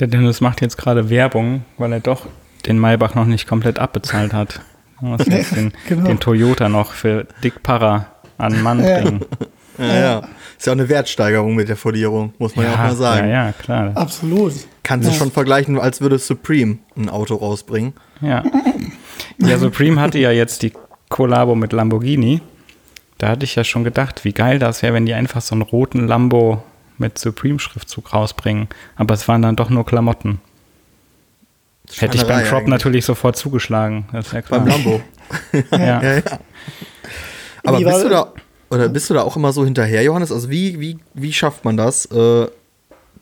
[0.00, 2.26] Der Dennis macht jetzt gerade Werbung, weil er doch
[2.66, 4.60] den Maybach noch nicht komplett abbezahlt hat.
[5.28, 6.06] Den, genau.
[6.06, 8.06] den Toyota noch für Dick Parra
[8.38, 9.04] an Mann Ja.
[9.78, 10.28] Ja, ja.
[10.58, 13.28] Ist ja auch eine Wertsteigerung mit der Folierung, muss man ja, auch mal sagen.
[13.28, 13.92] Ja, ja, klar.
[13.94, 14.52] Absolut.
[14.82, 15.18] Kannst du Ja.
[15.18, 17.92] schon vergleichen, als würde Supreme ein Auto rausbringen.
[18.20, 18.42] Ja.
[19.38, 20.72] Ja, Supreme hatte ja jetzt die
[21.08, 22.40] Kollabo mit Lamborghini.
[23.18, 25.62] Da hatte ich ja schon gedacht, wie geil das wäre, wenn die einfach so einen
[25.62, 26.62] roten Lambo
[26.98, 28.68] mit Supreme-Schriftzug rausbringen.
[28.96, 30.40] Aber es waren dann doch nur Klamotten.
[31.98, 32.68] Hätte ich beim Crop eigentlich.
[32.70, 34.06] natürlich sofort zugeschlagen.
[34.12, 34.60] Das ist ja klar.
[34.60, 35.00] Beim Lambo.
[35.70, 35.78] Ja.
[36.02, 36.22] Ja, ja.
[37.64, 38.32] Aber Wie bist du da
[38.76, 40.30] oder bist du da auch immer so hinterher, Johannes?
[40.32, 42.46] Also wie, wie, wie schafft man das, äh,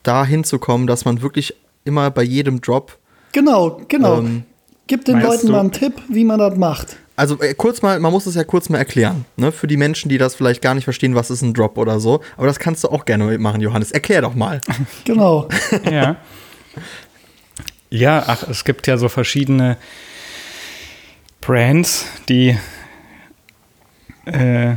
[0.03, 2.99] da hinzukommen, dass man wirklich immer bei jedem Drop
[3.33, 4.19] Genau, genau.
[4.19, 4.45] Ähm,
[4.87, 6.97] Gib den Leuten du- mal einen Tipp, wie man das macht.
[7.17, 9.51] Also äh, kurz mal, man muss es ja kurz mal erklären, ne?
[9.53, 12.21] Für die Menschen, die das vielleicht gar nicht verstehen, was ist ein Drop oder so.
[12.37, 13.93] Aber das kannst du auch gerne machen, Johannes.
[13.93, 14.61] Erklär doch mal.
[15.05, 15.49] Genau.
[15.91, 16.17] Ja.
[17.91, 19.77] Ja, ach, es gibt ja so verschiedene
[21.41, 22.57] Brands, die
[24.27, 24.75] äh,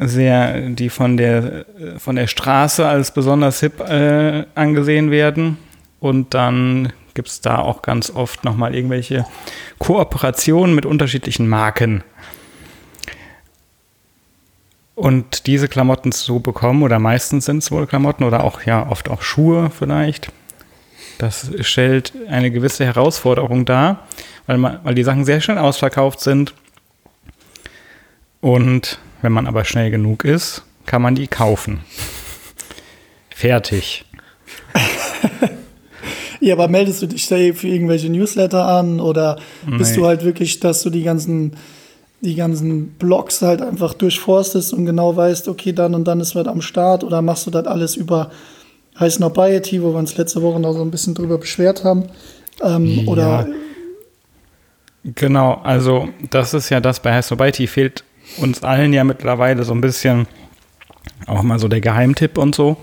[0.00, 1.66] sehr, die von der
[1.98, 5.58] von der Straße als besonders hip äh, angesehen werden.
[6.00, 9.26] Und dann gibt es da auch ganz oft nochmal irgendwelche
[9.78, 12.02] Kooperationen mit unterschiedlichen Marken.
[14.94, 19.08] Und diese Klamotten zu bekommen, oder meistens sind es wohl Klamotten oder auch ja oft
[19.08, 20.30] auch Schuhe vielleicht,
[21.18, 24.06] das stellt eine gewisse Herausforderung dar,
[24.46, 26.54] weil, man, weil die Sachen sehr schnell ausverkauft sind.
[28.40, 31.80] Und wenn man aber schnell genug ist, kann man die kaufen.
[33.30, 34.04] Fertig.
[36.44, 39.38] Ja, aber meldest du dich da für irgendwelche Newsletter an oder
[39.78, 39.98] bist Nee.
[39.98, 41.52] du halt wirklich, dass du die ganzen,
[42.20, 46.48] die ganzen Blogs halt einfach durchforstest und genau weißt, okay, dann und dann ist was
[46.48, 48.32] am Start oder machst du das alles über
[48.98, 52.06] Heiß noch Biety, wo wir uns letzte Woche noch so ein bisschen drüber beschwert haben?
[52.60, 53.46] Ähm, Oder
[55.04, 58.02] Genau, also das ist ja das bei Hassobite fehlt
[58.38, 60.26] uns allen ja mittlerweile so ein bisschen
[61.26, 62.76] auch mal so der Geheimtipp und so.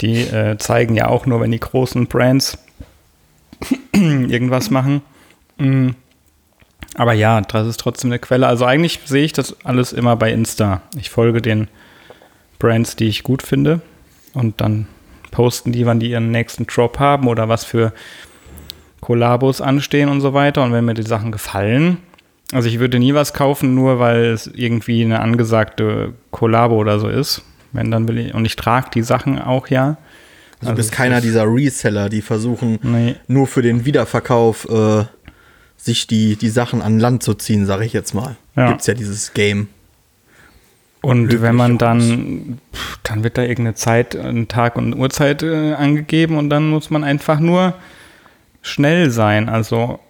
[0.00, 2.58] Die äh, zeigen ja auch nur, wenn die großen Brands
[3.92, 5.02] irgendwas machen.
[5.58, 5.90] Mm.
[6.94, 8.46] Aber ja, das ist trotzdem eine Quelle.
[8.46, 10.82] Also eigentlich sehe ich das alles immer bei Insta.
[10.96, 11.68] Ich folge den
[12.58, 13.80] Brands, die ich gut finde
[14.32, 14.86] und dann
[15.30, 17.92] posten die, wann die ihren nächsten Drop haben oder was für
[19.00, 20.62] Kollabos anstehen und so weiter.
[20.62, 21.98] Und wenn mir die Sachen gefallen,
[22.52, 27.08] also ich würde nie was kaufen, nur weil es irgendwie eine angesagte Kollabo oder so
[27.08, 27.42] ist.
[27.72, 29.96] Wenn dann will ich, und ich trage die Sachen auch ja.
[30.60, 33.16] Also du bist es keiner dieser Reseller, die versuchen Nee.
[33.26, 35.04] nur für den Wiederverkauf äh,
[35.76, 38.36] sich die, die Sachen an Land zu ziehen, sage ich jetzt mal.
[38.56, 38.68] Ja.
[38.68, 39.68] Gibt's ja dieses Game.
[41.02, 45.74] Und wenn man dann, pff, dann wird da irgendeine Zeit, ein Tag und Uhrzeit äh,
[45.74, 47.74] angegeben und dann muss man einfach nur
[48.62, 49.48] schnell sein.
[49.48, 50.00] Also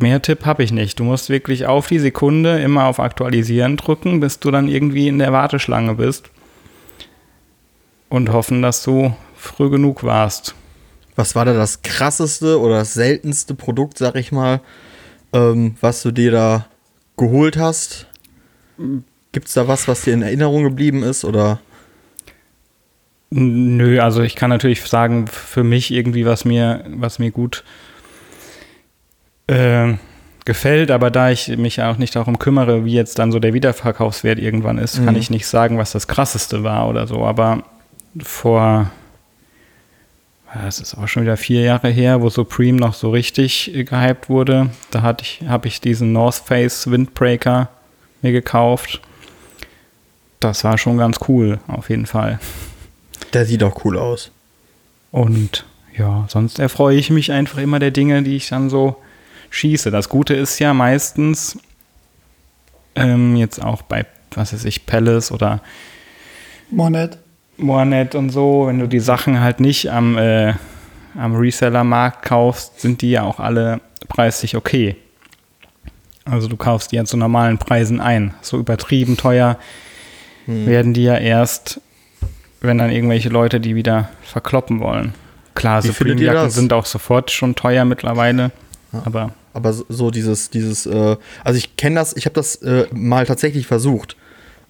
[0.00, 0.98] mehr Tipp habe ich nicht.
[0.98, 5.18] Du musst wirklich auf die Sekunde immer auf Aktualisieren drücken, bis du dann irgendwie in
[5.18, 6.30] der Warteschlange bist.
[8.08, 10.54] Und hoffen, dass du früh genug warst.
[11.14, 14.60] Was war da das krasseste oder das seltenste Produkt, sag ich mal,
[15.32, 16.66] ähm, was du dir da
[17.16, 18.06] geholt hast?
[19.32, 21.24] Gibt's da was, was dir in Erinnerung geblieben ist?
[21.24, 21.60] Oder
[23.32, 27.89] Nö, also ich kann natürlich sagen, für mich irgendwie, was mir, was mir gut äh,
[30.44, 34.38] gefällt, aber da ich mich auch nicht darum kümmere, wie jetzt dann so der Wiederverkaufswert
[34.38, 37.24] irgendwann ist, kann ich nicht sagen, was das krasseste war oder so.
[37.24, 37.62] Aber
[38.18, 38.90] vor,
[40.54, 44.70] das ist auch schon wieder vier Jahre her, wo Supreme noch so richtig gehypt wurde,
[44.90, 47.68] da hatte ich, habe ich diesen North Face Windbreaker
[48.22, 49.00] mir gekauft.
[50.40, 52.40] Das war schon ganz cool, auf jeden Fall.
[53.34, 54.30] der sieht doch cool aus.
[55.12, 55.64] Und
[55.96, 58.96] ja, sonst erfreue ich mich einfach immer der Dinge, die ich dann so
[59.50, 59.90] schieße.
[59.90, 61.58] Das Gute ist ja meistens
[62.94, 65.60] ähm, jetzt auch bei, was weiß ich, Palace oder
[66.70, 67.18] Monet.
[67.56, 70.54] Moanet und so, wenn du die Sachen halt nicht am, äh,
[71.18, 74.96] am Reseller-Markt kaufst, sind die ja auch alle preislich okay.
[76.24, 78.34] Also du kaufst die ja zu normalen Preisen ein.
[78.40, 79.58] So übertrieben teuer
[80.46, 81.80] werden die ja erst,
[82.60, 85.14] wenn dann irgendwelche Leute die wieder verkloppen wollen.
[85.54, 88.50] Klar, Supreme-Jacken sind auch sofort schon teuer mittlerweile.
[89.04, 92.86] Aber Aber so, so dieses, dieses, äh, also ich kenne das, ich habe das äh,
[92.92, 94.16] mal tatsächlich versucht.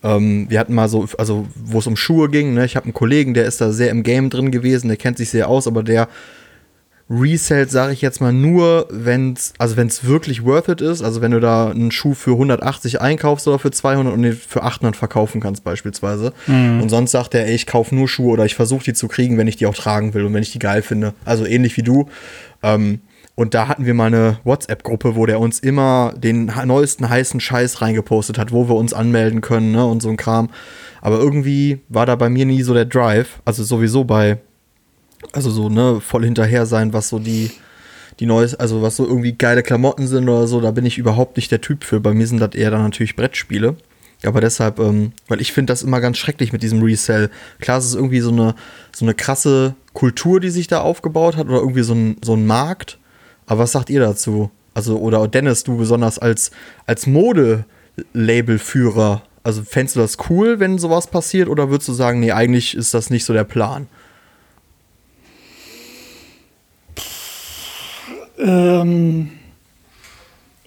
[0.03, 2.65] Ähm, wir hatten mal so, also wo es um Schuhe ging, ne?
[2.65, 5.31] ich habe einen Kollegen, der ist da sehr im Game drin gewesen, der kennt sich
[5.31, 6.09] sehr aus, aber der
[7.11, 11.03] resellt, sage ich jetzt mal, nur, wenn es, also wenn es wirklich worth it ist,
[11.03, 14.63] also wenn du da einen Schuh für 180 einkaufst oder für 200 und den für
[14.63, 16.33] 800 verkaufen kannst beispielsweise.
[16.81, 19.39] Und sonst sagt er, ey, ich kaufe nur Schuhe oder ich versuche die zu kriegen,
[19.39, 21.13] wenn ich die auch tragen will und wenn ich die geil finde.
[21.25, 22.09] Also ähnlich wie du.
[22.63, 23.01] Ähm,
[23.35, 27.81] Und da hatten wir mal eine WhatsApp-Gruppe, wo der uns immer den neuesten heißen Scheiß
[27.81, 30.51] reingepostet hat, wo wir uns anmelden können ne, und so ein Kram.
[31.01, 33.41] Aber irgendwie war da bei mir nie so der Drive.
[33.45, 34.39] Also sowieso bei,
[35.33, 37.51] also so, ne, voll hinterher sein, was so die,
[38.19, 41.37] die neues, also was so irgendwie geile Klamotten sind oder so, da bin ich überhaupt
[41.37, 42.01] nicht der Typ für.
[42.01, 43.77] Bei mir sind das eher dann natürlich Brettspiele.
[44.25, 47.31] Aber deshalb, ähm, weil ich finde das immer ganz schrecklich mit diesem Resell.
[47.59, 48.55] Klar, es ist irgendwie so eine,
[48.95, 52.47] so eine krasse Kultur, die sich da aufgebaut hat oder irgendwie so ein, so ein
[52.47, 52.99] Markt.
[53.51, 54.53] Aber was sagt ihr dazu?
[54.75, 56.53] Also, oder Dennis, du besonders als,
[56.87, 62.31] als Mode-Label-Führer, also fändest du das cool, wenn sowas passiert, oder würdest du sagen, nee,
[62.31, 63.89] eigentlich ist das nicht so der Plan?
[68.39, 69.33] Ähm,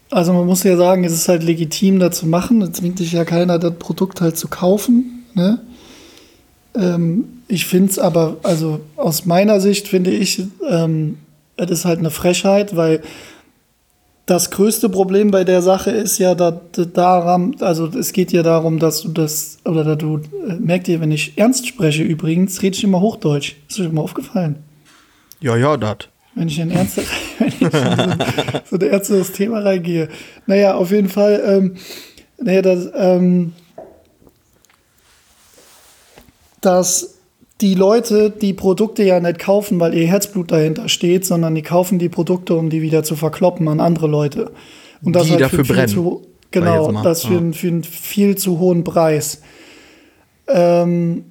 [0.10, 2.62] also man muss ja sagen, es ist halt legitim, da zu machen.
[2.62, 5.24] Es zwingt dich ja keiner, das Produkt halt zu kaufen.
[5.36, 5.62] Ne?
[6.76, 11.20] Ähm, ich finde es aber, also aus meiner Sicht finde ich, ähm,
[11.58, 13.02] es ist halt eine Frechheit, weil
[14.26, 16.56] das größte Problem bei der Sache ist ja, dass
[16.94, 21.02] daran, also es geht ja darum, dass du das, oder dass du, äh, merkt ihr,
[21.02, 23.56] wenn ich ernst spreche übrigens, rede ich immer Hochdeutsch.
[23.68, 24.64] Ist euch immer aufgefallen?
[25.42, 26.08] Ja, ja, das.
[26.36, 27.04] Wenn ich in ernste,
[27.40, 27.80] wenn ich in so,
[28.70, 30.08] so ein ernstes Thema reingehe.
[30.48, 31.76] Naja, auf jeden Fall, ähm,
[32.42, 33.54] naja, das, ähm,
[36.62, 37.16] dass
[37.62, 42.00] die Leute die Produkte ja nicht kaufen, weil ihr Herzblut dahinter steht, sondern die kaufen
[42.00, 44.52] die Produkte, um die wieder zu verkloppen an andere Leute.
[45.02, 48.60] Und das Die halt dafür brennen, Zu, genau, das für, einen- für einen viel zu
[48.60, 49.42] hohen Preis.
[50.48, 51.26] Ähm,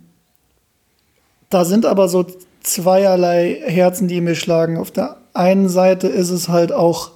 [1.51, 2.25] da sind aber so
[2.63, 4.79] zweierlei Herzen, die mir schlagen.
[4.79, 7.11] Auf der einen Seite ist es halt auch,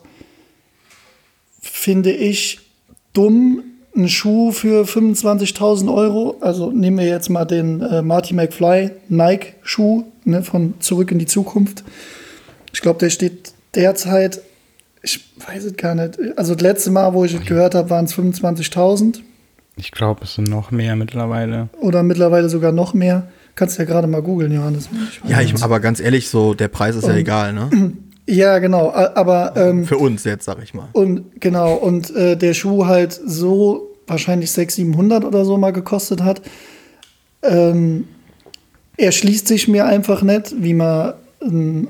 [1.61, 2.61] finde ich,
[3.13, 3.63] dumm,
[3.97, 6.37] einen Schuh für 25.000 Euro.
[6.41, 11.27] Also nehmen wir jetzt mal den äh, Marty McFly Nike-Schuh ne, von Zurück in die
[11.27, 11.83] Zukunft.
[12.73, 14.41] Ich glaube, der steht derzeit,
[15.03, 16.19] ich weiß es gar nicht.
[16.37, 19.21] Also das letzte Mal, wo ich es gehört habe, waren es 25.000
[19.77, 21.69] Ich glaube, es sind noch mehr mittlerweile.
[21.81, 23.29] oder mittlerweile sogar noch mehr.
[23.55, 24.89] Kannst ja gerade mal googeln, Johannes.
[25.27, 27.71] Ja, ich, aber ganz ehrlich, so der Preis ist ja Und- egal, ne?
[28.29, 28.93] Ja, genau.
[28.93, 30.89] Aber ähm, Für uns jetzt, sag ich mal.
[30.93, 36.23] und genau und äh, der Schuh halt so wahrscheinlich 600, 700 oder so mal gekostet
[36.23, 36.43] hat.
[37.43, 38.09] Ähm,
[38.97, 41.89] er schließt sich mir einfach nicht, wie man ähm,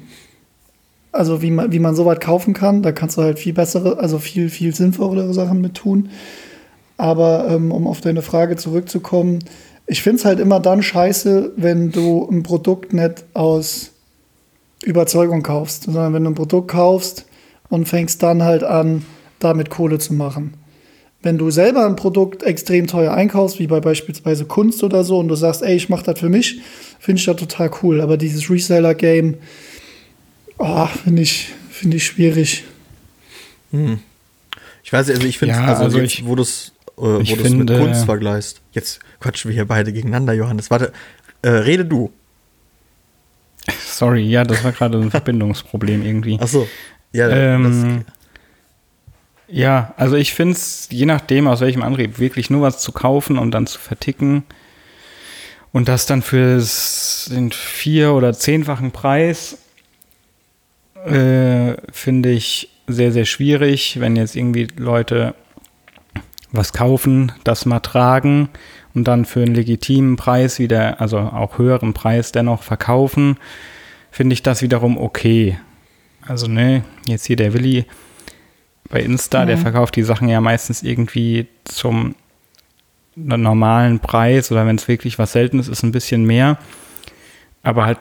[1.13, 2.83] also wie man wie man sowas kaufen kann.
[2.83, 6.11] Da kannst du halt viel bessere, also viel viel sinnvollere Sachen mit tun.
[6.99, 9.41] Aber ähm, um auf deine Frage zurückzukommen,
[9.87, 13.93] ich finde es halt immer dann scheiße, wenn du ein Produkt nicht aus
[14.83, 17.27] Überzeugung kaufst, sondern wenn du ein Produkt kaufst
[17.69, 19.05] und fängst dann halt an,
[19.39, 20.55] damit Kohle zu machen.
[21.23, 25.29] Wenn du selber ein Produkt extrem teuer einkaufst, wie bei beispielsweise Kunst oder so, und
[25.29, 26.61] du sagst, ey, ich mach das für mich,
[27.01, 28.01] finde ich das total cool.
[28.01, 29.35] Aber dieses Reseller-Game,
[30.59, 32.65] oh, finde ich, finde ich schwierig.
[34.85, 37.09] Ich weiß also ich finde, Ja, also, also jetzt, ich- wo du es äh, wo
[37.55, 38.61] mit Kunst vergleichst.
[38.73, 40.71] Jetzt quatschen wir hier beide gegeneinander, Johannes.
[40.71, 40.93] Warte,
[41.43, 42.11] äh, rede du.
[43.87, 46.39] Sorry, ja, das war gerade ein Verbindungsproblem irgendwie.
[46.41, 46.69] Ach so.
[47.13, 48.05] Ja, Ähm,
[49.49, 53.39] ja, also ich finde es, je nachdem, aus welchem Antrieb, wirklich nur was zu kaufen
[53.39, 54.45] und dann zu verticken
[55.73, 56.63] und das dann für
[57.31, 59.59] den vier- oder zehnfachen Preis,
[61.05, 65.35] äh, finde ich sehr, sehr schwierig, wenn jetzt irgendwie Leute
[66.57, 68.49] was kaufen, das mal tragen
[68.95, 73.37] und dann für einen legitimen Preis wieder, also auch höheren Preis dennoch verkaufen,
[74.11, 75.59] finde ich das wiederum okay.
[76.27, 77.87] Also, ne, jetzt hier der Willi
[78.89, 82.15] bei Insta, der verkauft die Sachen ja meistens irgendwie zum
[83.17, 86.59] normalen Preis oder wenn es wirklich was Seltenes ist, ein bisschen mehr.
[87.63, 87.99] Aber halt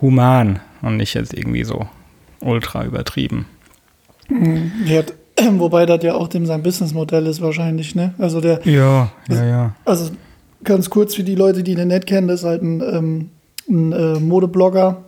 [0.00, 1.88] human und nicht jetzt irgendwie so
[2.40, 3.46] ultra übertrieben.
[4.28, 5.14] Der hat,
[5.58, 8.14] wobei das ja auch dem sein Businessmodell ist wahrscheinlich, ne?
[8.18, 9.76] Also der, Ja, ja, ja.
[9.84, 10.10] also
[10.64, 13.30] ganz kurz für die Leute, die den nicht kennen, das ist halt ein, ähm,
[13.68, 15.04] ein äh, Modeblogger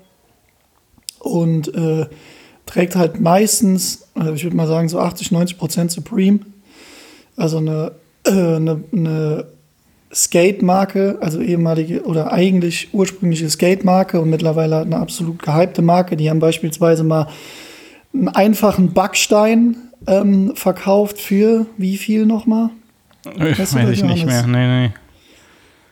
[1.20, 2.06] und äh,
[2.66, 6.40] trägt halt meistens, also ich würde mal sagen, so 80, 90 Prozent Supreme.
[7.36, 7.92] Also eine,
[8.24, 9.46] äh, eine, eine
[10.12, 16.16] Skate-Marke, also ehemalige oder eigentlich ursprüngliche Skate-Marke und mittlerweile eine absolut gehypte Marke.
[16.16, 17.26] Die haben beispielsweise mal
[18.12, 19.76] einen einfachen Backstein
[20.06, 22.70] ähm, verkauft für wie viel nochmal?
[23.24, 24.46] Ich Weißt du weiß ich nicht mehr.
[24.46, 24.90] Nee, nee.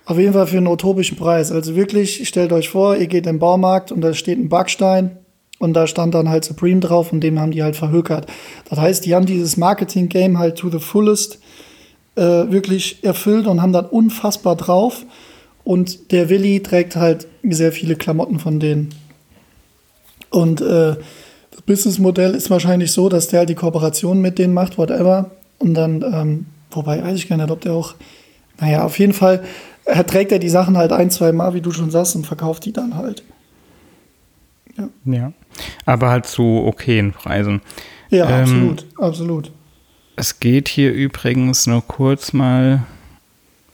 [0.04, 1.52] Auf jeden Fall für einen utopischen Preis.
[1.52, 5.16] Also wirklich, stellt euch vor, ihr geht in den Baumarkt und da steht ein Backstein
[5.58, 8.26] und da stand dann halt Supreme drauf und dem haben die halt verhökert.
[8.68, 11.38] Das heißt, die haben dieses Marketing-Game halt to the fullest
[12.16, 15.04] äh, wirklich erfüllt und haben das unfassbar drauf.
[15.64, 18.92] Und der Willi trägt halt sehr viele Klamotten von denen.
[20.30, 20.96] Und äh,
[21.66, 25.30] Businessmodell ist wahrscheinlich so, dass der halt die Kooperation mit denen macht, whatever.
[25.58, 27.94] Und dann, ähm, wobei weiß ich gar nicht, ob der auch,
[28.60, 29.42] naja, auf jeden Fall
[29.84, 32.64] er trägt er die Sachen halt ein, zwei Mal, wie du schon sagst, und verkauft
[32.64, 33.22] die dann halt.
[35.04, 35.32] Ja.
[35.84, 37.60] Aber halt zu okayen Preisen.
[38.10, 39.52] Ja, Ähm, absolut, absolut.
[40.16, 42.84] Es geht hier übrigens nur kurz mal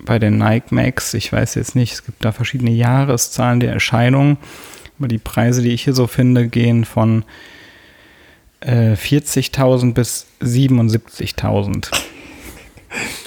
[0.00, 1.14] bei den Nike Max.
[1.14, 4.38] Ich weiß jetzt nicht, es gibt da verschiedene Jahreszahlen der Erscheinung.
[4.98, 7.24] Aber die Preise, die ich hier so finde, gehen von
[8.60, 11.88] äh, 40.000 bis 77.000.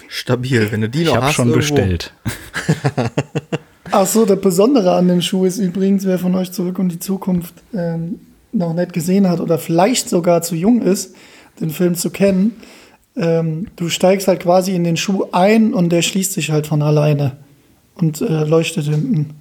[0.07, 1.35] Stabil, wenn du die Ich noch habe hast.
[1.35, 1.59] schon irgendwo.
[1.75, 2.13] bestellt.
[3.91, 6.99] Ach so, der Besondere an dem Schuh ist übrigens, wer von euch zurück und die
[6.99, 8.19] Zukunft ähm,
[8.51, 11.15] noch nicht gesehen hat oder vielleicht sogar zu jung ist,
[11.59, 12.53] den Film zu kennen.
[13.17, 16.81] Ähm, du steigst halt quasi in den Schuh ein und der schließt sich halt von
[16.81, 17.37] alleine
[17.95, 19.31] und äh, leuchtet hinten.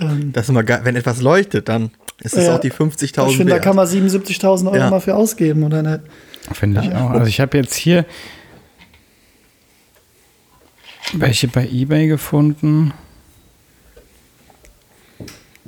[0.00, 0.80] Ähm, Das ist immer geil.
[0.84, 2.56] Wenn etwas leuchtet, dann ist es Ja.
[2.56, 4.90] auch die 50.000 ich finde, da kann man 77.000 Euro Ja.
[4.90, 6.00] mal für ausgeben, oder nicht?
[6.52, 7.10] Finde ich auch.
[7.10, 8.04] Also ich habe jetzt hier
[11.12, 12.92] welche bei eBay gefunden.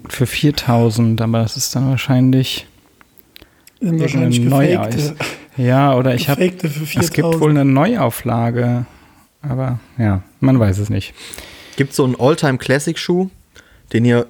[0.08, 2.66] Für 4000, aber das ist dann wahrscheinlich
[3.80, 5.14] Sind wahrscheinlich Neuaus.
[5.56, 6.42] Ja, oder ich habe.
[6.44, 7.40] Es gibt 4.000.
[7.40, 8.86] wohl eine Neuauflage,
[9.42, 11.14] aber ja, man weiß es nicht.
[11.76, 13.28] Gibt so einen All-Time-Classic-Schuh,
[13.92, 14.26] den ihr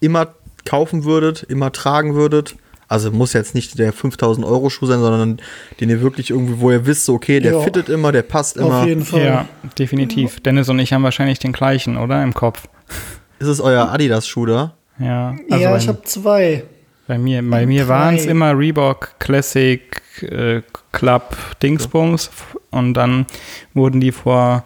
[0.00, 0.28] immer
[0.70, 2.54] kaufen würdet, immer tragen würdet?
[2.86, 5.40] Also muss jetzt nicht der 5000 Euro Schuh sein, sondern
[5.80, 7.60] den ihr wirklich irgendwie, wo ihr wisst, so, okay, der Ja.
[7.60, 8.80] fittet immer, der passt immer.
[8.82, 9.24] Auf jeden Fall.
[9.24, 10.38] Ja, definitiv.
[10.40, 12.22] Dennis und ich haben wahrscheinlich den gleichen, oder?
[12.22, 12.68] Im Kopf.
[13.40, 14.74] Ist es euer Adidas-Schuh da?
[15.00, 16.62] Ja, also ja, ich habe zwei.
[17.08, 19.80] bei mir, bei mir waren es immer Reebok Classic
[20.22, 22.30] äh, Club Dingsbums
[22.70, 23.26] und dann
[23.74, 24.62] wurden die vor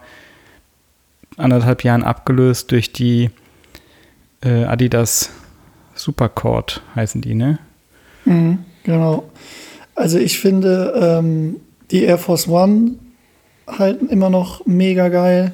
[1.38, 3.30] anderthalb Jahren abgelöst durch die
[4.42, 5.30] äh, Adidas
[5.94, 7.58] Supercord heißen die, ne?
[8.24, 9.30] Mhm, genau.
[9.94, 11.56] Also ich finde, ähm,
[11.90, 12.92] die Air Force One
[13.66, 15.52] halten immer noch mega geil.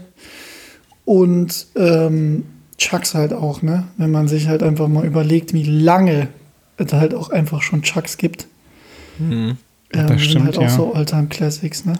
[1.05, 2.45] Und ähm,
[2.79, 3.89] Chucks halt auch, ne?
[3.97, 6.29] Wenn man sich halt einfach mal überlegt, wie lange
[6.77, 8.47] es halt auch einfach schon Chucks gibt.
[9.21, 9.59] Ähm,
[9.91, 10.69] Das stimmt, sind halt auch ja.
[10.69, 11.95] so Alltime Classics, ne?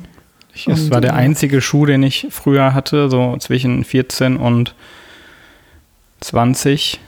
[0.55, 4.37] Ich, es Und, war der äh, einzige Schuh, den ich früher hatte, so zwischen 14
[4.37, 4.75] und
[6.21, 7.01] 20.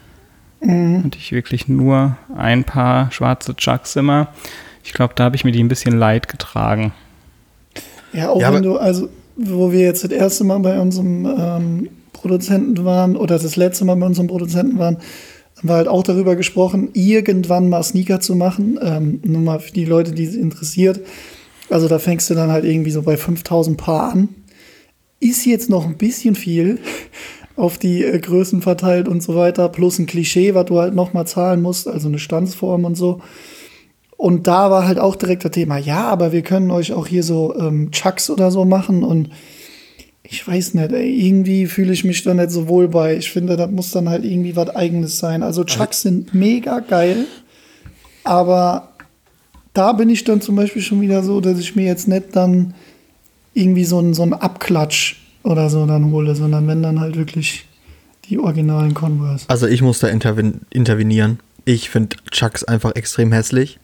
[0.62, 1.05] Mhm.
[1.05, 4.29] Hatte ich wirklich nur ein paar schwarze Chucks immer.
[4.85, 6.92] Ich glaube, da habe ich mir die ein bisschen leid getragen.
[8.12, 11.25] Ja, auch Ja, wenn aber- du, also, wo wir jetzt das erste Mal bei unserem
[11.27, 14.98] ähm, Produzenten waren oder das letzte Mal bei unserem Produzenten waren,
[15.57, 18.79] haben wir halt auch darüber gesprochen, irgendwann mal Sneaker zu machen.
[18.83, 21.01] Ähm, nur mal für die Leute, die es interessiert.
[21.70, 24.29] Also da fängst du dann halt irgendwie so bei 5000 Paar an.
[25.20, 26.79] Ist jetzt noch ein bisschen viel
[27.56, 31.12] auf die äh, Größen verteilt und so weiter, plus ein Klischee, was du halt noch
[31.12, 33.20] mal zahlen musst, also eine Standsform und so.
[34.16, 37.24] Und da war halt auch direkt das Thema, ja, aber wir können euch auch hier
[37.24, 39.02] so ähm, Chucks oder so machen.
[39.02, 39.30] Und
[40.22, 43.16] ich weiß nicht, ey, irgendwie fühle ich mich da nicht so wohl bei.
[43.16, 45.42] Ich finde, das muss dann halt irgendwie was Eigenes sein.
[45.42, 47.26] Also Chucks sind mega geil,
[48.22, 48.90] aber
[49.74, 52.74] da bin ich dann zum Beispiel schon wieder so, dass ich mir jetzt nicht dann
[53.54, 57.66] irgendwie so einen, so einen Abklatsch oder so dann hole, sondern wenn dann halt wirklich
[58.26, 59.44] die originalen Converse.
[59.48, 61.40] Also ich muss da interven intervenieren.
[61.64, 63.78] Ich finde Chucks einfach extrem hässlich.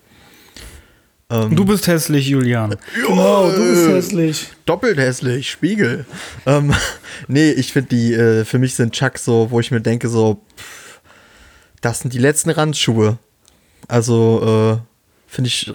[1.30, 2.76] Ähm, Du bist hässlich, Julian.
[2.94, 4.48] Genau, du bist hässlich.
[4.64, 6.06] doppelt hässlich, Spiegel.
[6.46, 6.72] Ähm,
[7.28, 10.40] nee, ich finde die, äh, für mich sind Chucks so, wo ich mir denke, so,
[10.56, 11.00] pff,
[11.80, 13.18] das sind die letzten Randschuhe.
[13.88, 14.97] Also, äh,
[15.30, 15.74] finde ich, äh,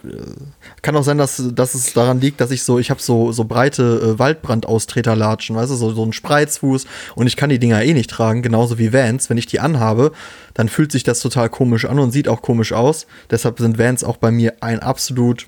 [0.82, 3.46] kann auch sein, dass, dass es daran liegt, dass ich so, ich habe so, so
[3.46, 7.94] breite äh, Waldbrandaustreterlatschen, weißt du, so, so einen Spreizfuß und ich kann die Dinger eh
[7.94, 9.30] nicht tragen, genauso wie Vans.
[9.30, 10.12] Wenn ich die anhabe,
[10.56, 13.06] dann fühlt sich das total komisch an und sieht auch komisch aus.
[13.30, 15.48] Deshalb sind Vans auch bei mir ein absolut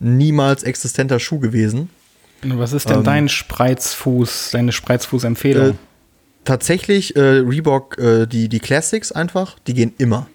[0.00, 1.90] niemals existenter Schuh gewesen.
[2.42, 5.70] Was ist denn Ähm, dein Spreizfuß, deine Spreizfuß-Empfehlung?
[5.70, 5.74] Äh,
[6.44, 10.26] tatsächlich äh, Reebok, äh, die, die Classics einfach, die gehen immer.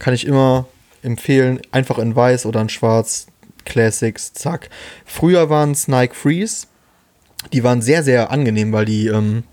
[0.00, 0.66] Kann ich immer
[1.02, 1.60] empfehlen.
[1.70, 3.26] Einfach in weiß oder in schwarz.
[3.64, 4.70] Classics, zack.
[5.04, 6.66] Früher waren es Nike Freeze.
[7.52, 9.44] Die waren sehr, sehr angenehm, weil die, ähm,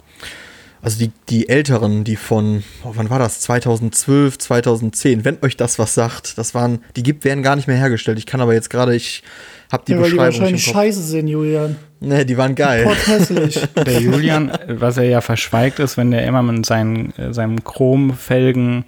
[0.81, 3.41] also die, die älteren, die von, oh, wann war das?
[3.41, 7.77] 2012, 2010, wenn euch das was sagt, das waren, die gibt, werden gar nicht mehr
[7.77, 8.17] hergestellt.
[8.17, 9.23] Ich kann aber jetzt gerade, ich
[9.71, 10.81] habe die ja, weil die Beschreibung wahrscheinlich nicht im Kopf.
[10.83, 11.75] scheiße sind, Julian.
[12.00, 12.87] Nee, die waren geil.
[13.06, 13.60] Hässlich.
[13.75, 18.85] Der Julian, was er ja verschweigt ist, wenn der immer mit seinen, seinem Chromfelgen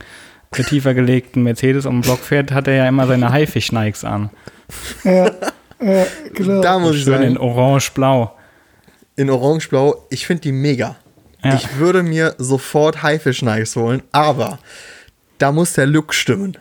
[0.51, 4.29] tiefer gelegten Mercedes um den Block fährt, hat er ja immer seine Haifisch-Nikes an.
[5.03, 5.31] ja,
[5.81, 6.61] ja, genau.
[6.61, 8.33] Da muss ich Schön in sagen, orange-blau.
[9.15, 10.95] in Orangeblau, ich finde die mega.
[11.43, 11.55] Ja.
[11.55, 14.59] Ich würde mir sofort Haifisch Nikes holen, aber
[15.37, 16.57] da muss der Look stimmen.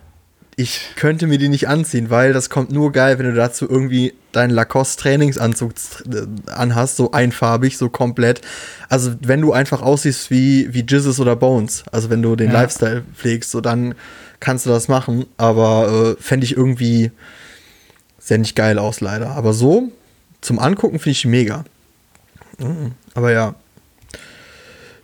[0.58, 4.14] Ich könnte mir die nicht anziehen, weil das kommt nur geil, wenn du dazu irgendwie
[4.32, 5.72] deinen Lacoste Trainingsanzug
[6.10, 8.40] äh, anhast, so einfarbig, so komplett.
[8.88, 12.62] Also wenn du einfach aussiehst wie, wie Jizzes oder Bones, also wenn du den Ja.
[12.62, 13.94] Lifestyle pflegst, so dann
[14.40, 17.10] kannst du das machen, aber äh, fände ich irgendwie
[18.18, 19.32] sehr nicht geil aus, leider.
[19.32, 19.92] Aber so,
[20.40, 21.66] zum Angucken finde ich mega.
[22.58, 22.92] Mhm.
[23.12, 23.54] Aber ja.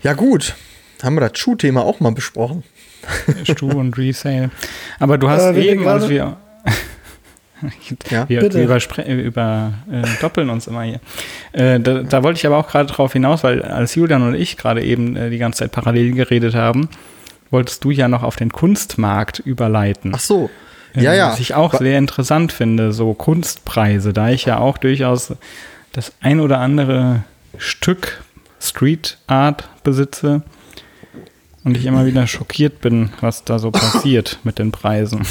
[0.02, 0.54] Ja, gut.
[1.02, 2.62] Haben wir das Schuhthema auch mal besprochen.
[3.44, 4.50] Stu und Resale.
[4.98, 6.36] Aber du hast Äh, wir eben, als wir.
[8.10, 8.58] Ja, wir bitte.
[8.58, 10.98] wir überspre- äh, über, äh, doppeln uns immer hier.
[11.52, 14.56] Äh, da, da wollte ich aber auch gerade drauf hinaus, weil als Julian und ich
[14.56, 16.88] gerade eben äh, die ganze Zeit parallel geredet haben,
[17.52, 20.10] wolltest du ja noch auf den Kunstmarkt überleiten.
[20.12, 20.50] Ach so.
[20.96, 21.30] Äh, Ja, ja.
[21.30, 25.32] Was ich auch Wa- sehr interessant finde, so Kunstpreise, da ich ja auch durchaus
[25.92, 27.22] das ein oder andere
[27.58, 28.24] Stück
[28.60, 30.42] Street Art besitze
[31.64, 35.26] und ich immer wieder schockiert bin, was da so passiert mit den Preisen.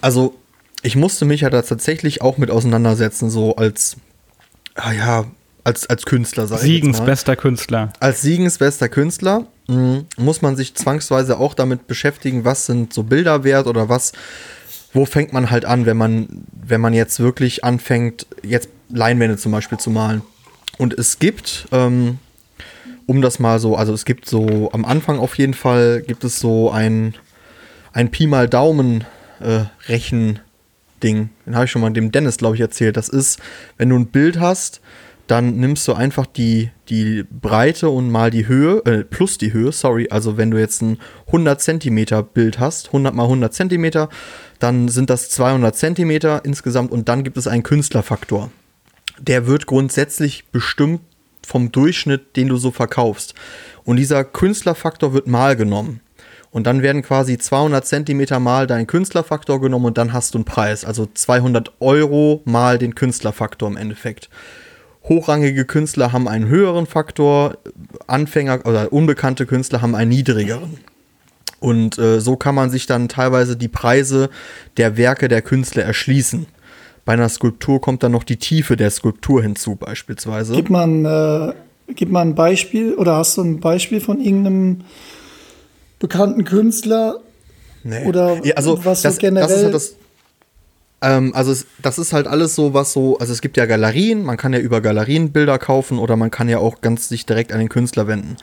[0.00, 0.34] Also,
[0.82, 3.96] ich musste mich ja da tatsächlich auch mit auseinandersetzen, so als,
[4.74, 5.24] ah ja,
[5.64, 7.92] als, als Künstler, sag Siegens bester Künstler.
[7.98, 13.02] Als Siegens bester Künstler mh, muss man sich zwangsweise auch damit beschäftigen, was sind so
[13.02, 14.12] Bilder wert oder was,
[14.92, 19.50] wo fängt man halt an, wenn man, wenn man jetzt wirklich anfängt, jetzt Leinwände zum
[19.52, 20.22] Beispiel zu malen.
[20.78, 22.18] Und es gibt, ähm,
[23.06, 26.38] um das mal so, also es gibt so am Anfang auf jeden Fall gibt es
[26.38, 27.14] so ein,
[27.92, 29.04] ein Pi mal Daumen
[29.40, 30.40] äh, Rechen
[31.02, 31.30] Ding.
[31.44, 32.96] Den habe ich schon mal dem Dennis, glaube ich, erzählt.
[32.96, 33.40] Das ist,
[33.76, 34.80] wenn du ein Bild hast,
[35.26, 39.72] dann nimmst du einfach die, die Breite und mal die Höhe, äh, plus die Höhe,
[39.72, 40.08] sorry.
[40.10, 44.08] Also wenn du jetzt ein 100 Zentimeter Bild hast, 100 mal 100 Zentimeter,
[44.58, 48.50] dann sind das 200 Zentimeter insgesamt und dann gibt es einen Künstlerfaktor.
[49.18, 51.00] Der wird grundsätzlich bestimmt
[51.46, 53.34] vom Durchschnitt, den du so verkaufst.
[53.84, 56.00] Und dieser Künstlerfaktor wird mal genommen.
[56.50, 60.44] Und dann werden quasi 200 Zentimeter mal dein Künstlerfaktor genommen und dann hast du einen
[60.44, 60.84] Preis.
[60.84, 64.30] Also 200 Euro mal den Künstlerfaktor im Endeffekt.
[65.04, 67.58] Hochrangige Künstler haben einen höheren Faktor,
[68.06, 70.78] Anfänger oder unbekannte Künstler haben einen niedrigeren.
[71.60, 74.30] Und äh, so kann man sich dann teilweise die Preise
[74.76, 76.46] der Werke der Künstler erschließen.
[77.06, 80.54] Bei einer Skulptur kommt dann noch die Tiefe der Skulptur hinzu, beispielsweise.
[80.54, 81.54] Gib mal, ein, äh,
[81.94, 84.80] gib mal ein Beispiel oder hast du ein Beispiel von irgendeinem
[85.98, 87.20] bekannten Künstler?
[87.84, 88.04] Nee.
[88.06, 89.94] Oder ja, also was so das, generell- Das ist halt das,
[91.02, 94.24] ähm, also es, das ist halt alles so, was so, also es gibt ja Galerien,
[94.24, 97.52] man kann ja über Galerien Bilder kaufen oder man kann ja auch ganz sich direkt
[97.52, 98.36] an den Künstler wenden.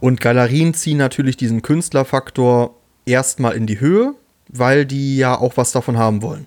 [0.00, 4.14] Und Galerien ziehen natürlich diesen Künstlerfaktor erstmal in die Höhe,
[4.48, 6.46] weil die ja auch was davon haben wollen.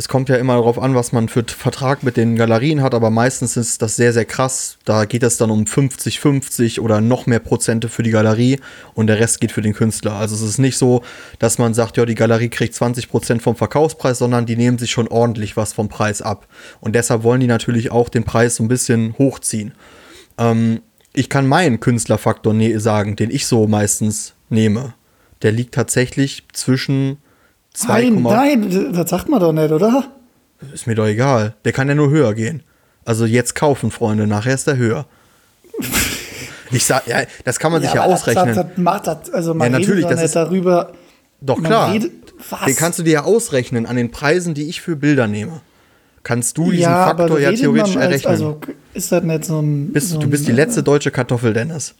[0.00, 3.10] Es kommt ja immer darauf an, was man für Vertrag mit den Galerien hat, aber
[3.10, 4.78] meistens ist das sehr, sehr krass.
[4.86, 8.60] Da geht es dann um 50, 50 oder noch mehr Prozente für die Galerie
[8.94, 10.14] und der Rest geht für den Künstler.
[10.14, 11.02] Also es ist nicht so,
[11.38, 14.90] dass man sagt, ja, die Galerie kriegt 20 Prozent vom Verkaufspreis, sondern die nehmen sich
[14.90, 16.48] schon ordentlich was vom Preis ab.
[16.80, 19.74] Und deshalb wollen die natürlich auch den Preis so ein bisschen hochziehen.
[20.38, 20.80] Ähm,
[21.12, 24.94] ich kann meinen Künstlerfaktor ne sagen, den ich so meistens nehme.
[25.42, 27.18] Der liegt tatsächlich zwischen
[27.74, 30.04] 2, Nein, nein, das sagt man doch nicht, oder?
[30.74, 31.54] ist mir doch egal.
[31.64, 32.62] Der kann ja nur höher gehen.
[33.04, 35.06] Also jetzt kaufen, Freunde, nachher ist er höher.
[36.72, 38.54] Ich sag, ja, das kann man sich ja ausrechnen.
[38.54, 40.92] Das, das macht das, also man Ja, natürlich, das ist- darüber.
[41.40, 41.92] Doch klar.
[41.92, 42.12] redet-
[42.48, 42.64] was?
[42.64, 45.62] Den kannst du dir ja ausrechnen an den Preisen, die ich für Bilder nehme.
[46.22, 48.30] Kannst du diesen ja, Faktor ja theoretisch als, errechnen.
[48.30, 48.60] Also
[48.94, 49.92] ist das nicht so ein.
[49.92, 51.94] bist, so du bist die ein, letzte deutsche Kartoffel, Dennis.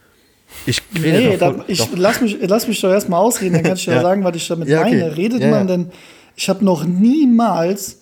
[0.66, 3.74] Ich rede Nee, doch, da, ich, lass, mich, lass mich doch erstmal ausreden, dann kann
[3.76, 4.03] ich Ja.
[4.03, 4.98] sagen, was ich damit Ja, okay.
[5.01, 5.16] meine.
[5.16, 5.90] Redet Ja, man denn,
[6.36, 8.01] ich habe noch niemals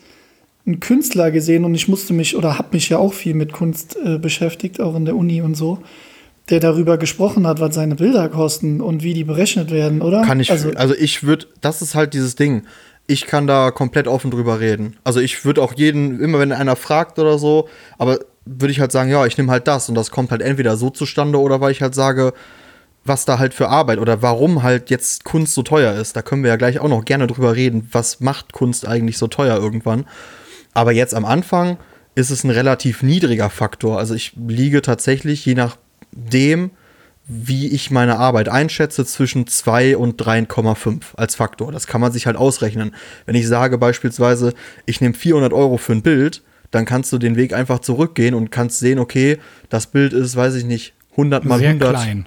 [0.67, 3.97] einen Künstler gesehen und ich musste mich oder habe mich ja auch viel mit Kunst
[4.05, 5.79] äh, beschäftigt, auch in der Uni und so,
[6.51, 10.23] der darüber gesprochen hat, was seine Bilder kosten und wie die berechnet werden, oder?
[10.23, 12.65] Kann ich, also, also, ich würde, das ist halt dieses Ding.
[13.07, 14.97] Ich kann da komplett offen drüber reden.
[15.05, 18.19] Also ich würde auch jeden, immer wenn einer fragt oder so, aber
[18.49, 20.91] würde ich halt sagen, ja, ich nehme halt das und das kommt halt entweder so
[20.91, 22.33] zustande oder weil ich halt sage,
[23.05, 26.17] was da halt für Arbeit oder warum halt jetzt Kunst so teuer ist.
[26.17, 29.27] Da können wir ja gleich auch noch gerne drüber reden, was macht Kunst eigentlich so
[29.27, 30.07] teuer irgendwann.
[30.75, 31.79] Aber jetzt am Anfang
[32.15, 33.99] ist es ein relativ niedriger Faktor.
[33.99, 36.71] Also ich liege tatsächlich, je nachdem,
[37.27, 41.73] wie ich meine Arbeit einschätze, zwischen 2 und 3,5 als Faktor.
[41.73, 42.95] Das kann man sich halt ausrechnen.
[43.27, 44.55] Wenn ich sage beispielsweise,
[44.87, 48.51] ich nehme 400 Euro für ein Bild, dann kannst du den Weg einfach zurückgehen und
[48.51, 49.39] kannst sehen, okay,
[49.71, 51.91] das Bild ist, weiß ich nicht, 100 mal Sehr 100.
[51.91, 52.27] klein.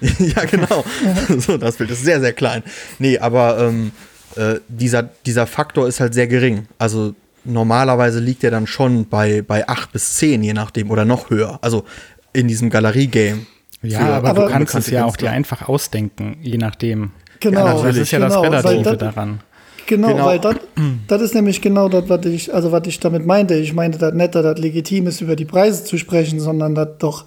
[0.18, 0.84] ja, genau.
[1.38, 2.62] so, das Bild ist sehr, sehr klein.
[2.98, 3.92] Nee, aber ähm,
[4.36, 6.66] äh, dieser, dieser Faktor ist halt sehr gering.
[6.78, 7.14] Also
[7.44, 11.58] normalerweise liegt er dann schon bei, bei 8 bis 10, je nachdem, oder noch höher.
[11.62, 11.84] Also
[12.32, 13.46] in diesem Galerie-Game.
[13.82, 17.10] Ja, Für aber, aber du kannst es ja auch dir einfach ausdenken, je nachdem.
[17.40, 19.40] genau, Also das ist ja das genau, weil Relative das- daran.
[19.86, 20.26] Genau, Genau.
[20.26, 20.56] weil das
[21.08, 23.54] das ist nämlich genau das, was ich, also was ich damit meinte.
[23.54, 26.88] Ich meinte das nicht, dass das legitim ist, über die Preise zu sprechen, sondern das
[26.98, 27.24] doch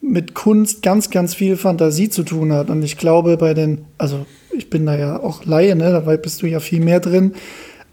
[0.00, 2.70] mit Kunst ganz, ganz viel Fantasie zu tun hat.
[2.70, 4.24] Und ich glaube, bei den, also
[4.56, 5.90] ich bin da ja auch Laie, ne?
[5.92, 7.34] Dabei bist du ja viel mehr drin.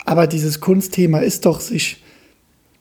[0.05, 2.01] Aber dieses Kunstthema ist doch, sich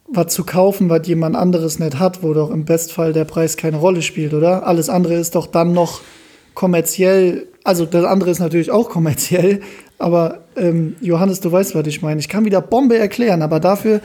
[0.08, 3.78] was zu kaufen, was jemand anderes nicht hat, wo doch im Bestfall der Preis keine
[3.78, 4.66] Rolle spielt, oder?
[4.66, 6.00] Alles andere ist doch dann noch
[6.54, 9.60] kommerziell, also das andere ist natürlich auch kommerziell,
[9.98, 12.20] aber ähm, Johannes, du weißt, was ich meine.
[12.20, 14.00] Ich kann wieder Bombe erklären, aber dafür,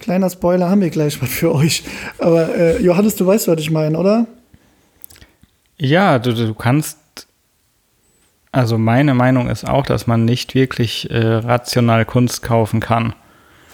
[0.00, 1.84] kleiner Spoiler, haben wir gleich was für euch.
[2.18, 4.26] Aber äh, Johannes, du weißt, was ich meine, oder?
[5.78, 6.98] Ja, du, du kannst.
[8.52, 13.14] Also meine Meinung ist auch, dass man nicht wirklich äh, rational Kunst kaufen kann.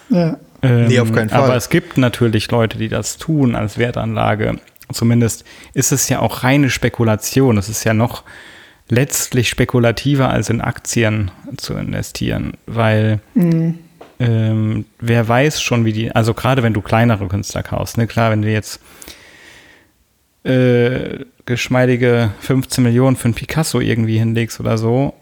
[0.09, 0.39] Ja.
[0.63, 1.43] Ähm, Nee, auf keinen Fall.
[1.43, 4.59] Aber es gibt natürlich Leute, die das tun als Wertanlage.
[4.91, 5.45] Zumindest
[5.75, 7.59] ist es ja auch reine Spekulation.
[7.59, 8.25] Es ist ja noch
[8.91, 13.21] letztlich spekulativer als in Aktien zu investieren, weil
[14.19, 18.31] ähm, wer weiß schon, wie die, also gerade wenn du kleinere Künstler kaufst, ne, klar,
[18.31, 18.81] wenn du jetzt
[20.45, 25.15] äh, geschmeidige 15 Millionen für ein Picasso irgendwie hinlegst oder so,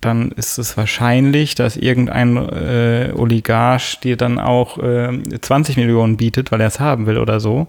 [0.00, 6.52] dann ist es wahrscheinlich, dass irgendein äh, Oligarch dir dann auch äh, 20 Millionen bietet,
[6.52, 7.66] weil er es haben will oder so.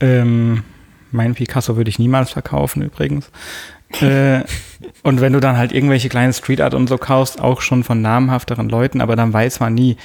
[0.00, 0.64] Ähm,
[1.10, 3.30] mein Picasso würde ich niemals verkaufen übrigens.
[4.00, 4.40] äh,
[5.02, 8.02] und wenn du dann halt irgendwelche kleine Street Art und so kaufst, auch schon von
[8.02, 9.96] namhafteren Leuten, aber dann weiß man nie,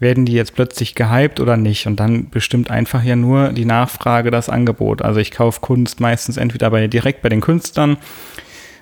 [0.00, 1.86] werden die jetzt plötzlich gehypt oder nicht.
[1.86, 5.02] Und dann bestimmt einfach ja nur die Nachfrage das Angebot.
[5.02, 7.96] Also ich kaufe Kunst meistens entweder bei, direkt bei den Künstlern,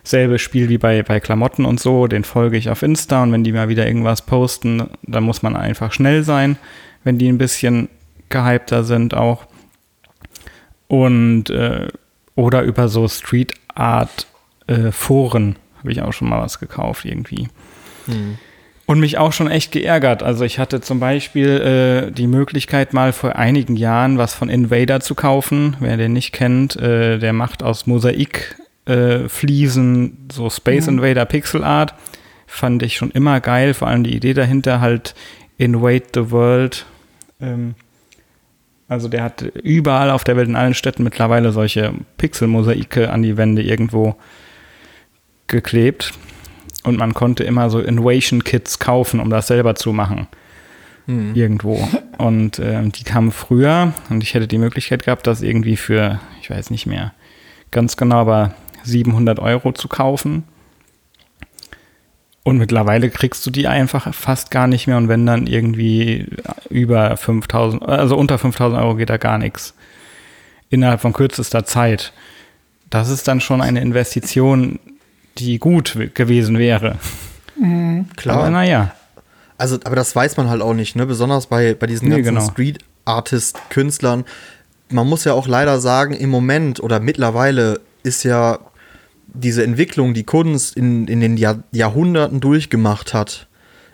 [0.05, 3.45] selbe Spiel wie bei, bei Klamotten und so, den folge ich auf Insta und wenn
[3.45, 6.57] die mal wieder irgendwas posten, dann muss man einfach schnell sein,
[7.05, 7.89] wenn die ein bisschen
[8.29, 9.47] gehypter sind auch.
[10.93, 11.89] Und äh,
[12.35, 14.27] oder über so Street Art
[14.67, 17.49] äh, Foren habe ich auch schon mal was gekauft irgendwie.
[18.85, 20.23] Und mich auch schon echt geärgert.
[20.23, 25.01] Also ich hatte zum Beispiel äh, die Möglichkeit mal vor einigen Jahren was von Invader
[25.01, 25.79] zu kaufen.
[25.81, 31.65] Wer den nicht kennt, äh, der macht aus Mosaik äh, Fliesen so Space Invader Pixel
[31.65, 31.95] Art.
[32.47, 33.73] Fand ich schon immer geil.
[33.73, 35.15] Vor allem die Idee dahinter halt
[35.57, 36.85] Invade the World.
[37.41, 37.77] Ähm,
[38.93, 43.37] also der hat überall auf der Welt in allen Städten mittlerweile solche Pixelmosaike an die
[43.37, 44.17] Wände irgendwo
[45.47, 46.13] geklebt.
[46.85, 50.27] Und man konnte immer so Innovation-Kits kaufen, um das selber zu machen.
[51.35, 51.89] Irgendwo.
[52.19, 56.49] Und ähm, die kamen früher und ich hätte die Möglichkeit gehabt, das irgendwie für, ich
[56.49, 57.13] weiß nicht mehr,
[57.73, 60.45] ganz genau, aber 700 Euro zu kaufen.
[62.45, 66.27] Und mittlerweile kriegst du die einfach fast gar nicht mehr und wenn dann irgendwie
[66.71, 69.75] über 5000, also unter 5000 Euro geht da gar nichts.
[70.69, 72.13] Innerhalb von kürzester Zeit.
[72.91, 74.81] Das ist dann schon eine Investition,
[75.39, 76.97] die gut gewesen wäre.
[78.17, 78.39] Klar.
[78.39, 78.93] Aber naja.
[79.57, 81.07] Also, aber das weiß man halt auch nicht, ne?
[81.07, 82.51] Besonders bei, bei diesen Nee, ganzen genau.
[82.51, 84.25] Street-Artist-Künstlern.
[84.89, 88.59] Man muss ja auch leider sagen, im Moment oder mittlerweile ist ja
[89.35, 93.49] diese Entwicklung, die Kunst in, in den Jahr, Jahrhunderten durchgemacht hat,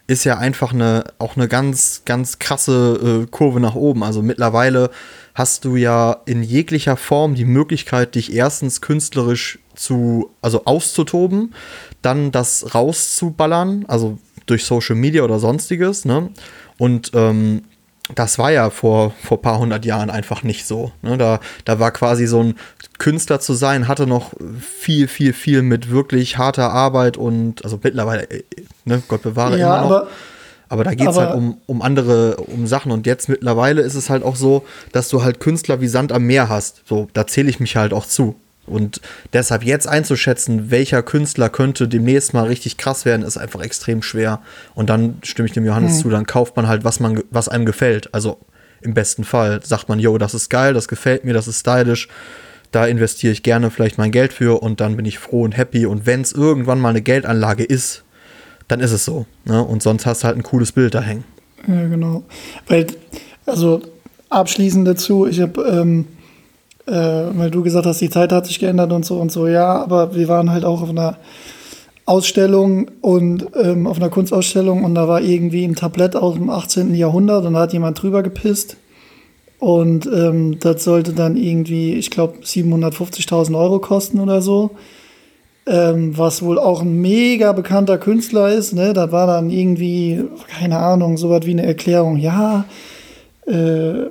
[0.07, 4.03] ist ja einfach eine, auch eine ganz, ganz krasse äh, Kurve nach oben.
[4.03, 4.91] Also mittlerweile
[5.34, 11.55] hast du ja in jeglicher Form die Möglichkeit, dich erstens künstlerisch zu, also auszutoben,
[12.01, 16.30] dann das rauszuballern, also durch Social Media oder sonstiges, ne?
[16.78, 17.64] Und ähm,
[18.14, 20.92] das war ja vor, vor ein paar hundert Jahren einfach nicht so.
[21.02, 21.18] Ne?
[21.18, 22.54] Da, da war quasi so ein
[22.98, 28.30] Künstler zu sein, hatte noch viel, viel, viel mit wirklich harter Arbeit und, also mittlerweile,
[28.30, 28.44] äh,
[28.84, 29.96] ne, Gott bewahre Ja, immer noch.
[29.96, 30.09] aber
[30.70, 32.92] Aber da geht es halt um, um andere, um Sachen.
[32.92, 36.24] Und jetzt mittlerweile ist es halt auch so, dass du halt Künstler wie Sand am
[36.24, 36.82] Meer hast.
[36.86, 38.36] So, da zähle ich mich halt auch zu.
[38.68, 39.00] Und
[39.32, 44.40] deshalb jetzt einzuschätzen, welcher Künstler könnte demnächst mal richtig krass werden, ist einfach extrem schwer.
[44.74, 47.66] Und dann stimme ich dem Johannes zu, dann kauft man halt, was, man, was einem
[47.66, 48.12] gefällt.
[48.14, 48.38] Also
[48.80, 52.08] im besten Fall sagt man, yo, das ist geil, das gefällt mir, das ist stylisch.
[52.70, 55.86] Da investiere ich gerne vielleicht mein Geld für und dann bin ich froh und happy.
[55.86, 58.04] Und wenn es irgendwann mal eine Geldanlage ist,
[58.68, 59.26] dann ist es so.
[59.46, 59.62] Ne?
[59.64, 61.24] Und sonst hast du halt ein cooles Bild da hängen.
[61.66, 62.24] Ja, genau.
[62.68, 62.86] Weil,
[63.46, 63.82] also
[64.28, 66.06] abschließend dazu, ich habe, ähm,
[66.89, 69.82] äh, weil du gesagt hast, die Zeit hat sich geändert und so und so, ja,
[69.82, 71.18] aber wir waren halt auch auf einer
[72.07, 76.95] Ausstellung und ähm, auf einer Kunstausstellung und da war irgendwie ein Tablett aus dem 18.
[76.95, 78.78] Jahrhundert und da hat jemand drüber gepisst.
[79.59, 84.70] Und ähm, das sollte dann irgendwie, ich glaube, 750.000 Euro kosten oder so.
[85.66, 88.95] Ähm, was wohl auch ein mega bekannter Künstler ist, ne?
[88.95, 92.64] Da war dann irgendwie, keine Ahnung, so was wie eine Erklärung, ja,
[93.47, 94.07] äh,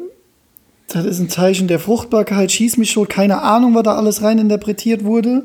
[0.87, 4.39] das ist ein Zeichen der Fruchtbarkeit, schieß mich schon, keine Ahnung, was da alles rein
[4.39, 5.43] interpretiert wurde.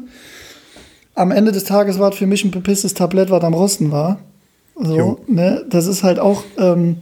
[1.15, 4.19] am Ende des Tages war es für mich ein bepisstes Tablett, was am Rosten war.
[4.81, 5.19] So, Jo.
[5.27, 5.63] ne?
[5.69, 6.97] Das ist halt auch ähm,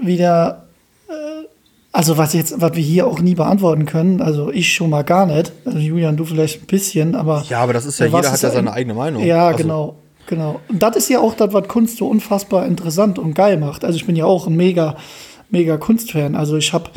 [0.00, 0.64] wieder,
[1.08, 1.12] äh,
[1.92, 5.26] also was jetzt, was wir hier auch nie beantworten können, also ich schon mal gar
[5.26, 8.40] nicht, also Julian, du vielleicht ein bisschen, aber Ja, aber das ist ja, jeder hat
[8.40, 9.22] ja ein- seine eigene Meinung.
[9.24, 9.96] ja, Also, genau,
[10.26, 10.60] genau.
[10.68, 13.84] Und das ist ja auch das, was Kunst so unfassbar interessant und geil macht.
[13.84, 14.96] Also ich bin ja auch ein mega,
[15.50, 16.34] mega Kunstfan.
[16.36, 16.88] Also ich habe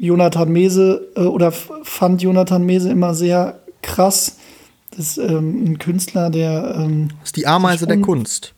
[0.00, 4.36] Jonathan Mese äh, oder fand Jonathan Mese immer sehr krass.
[4.96, 8.54] Das ist ähm, ein Künstler, der ähm, Das ist die Ameise der un- Kunst.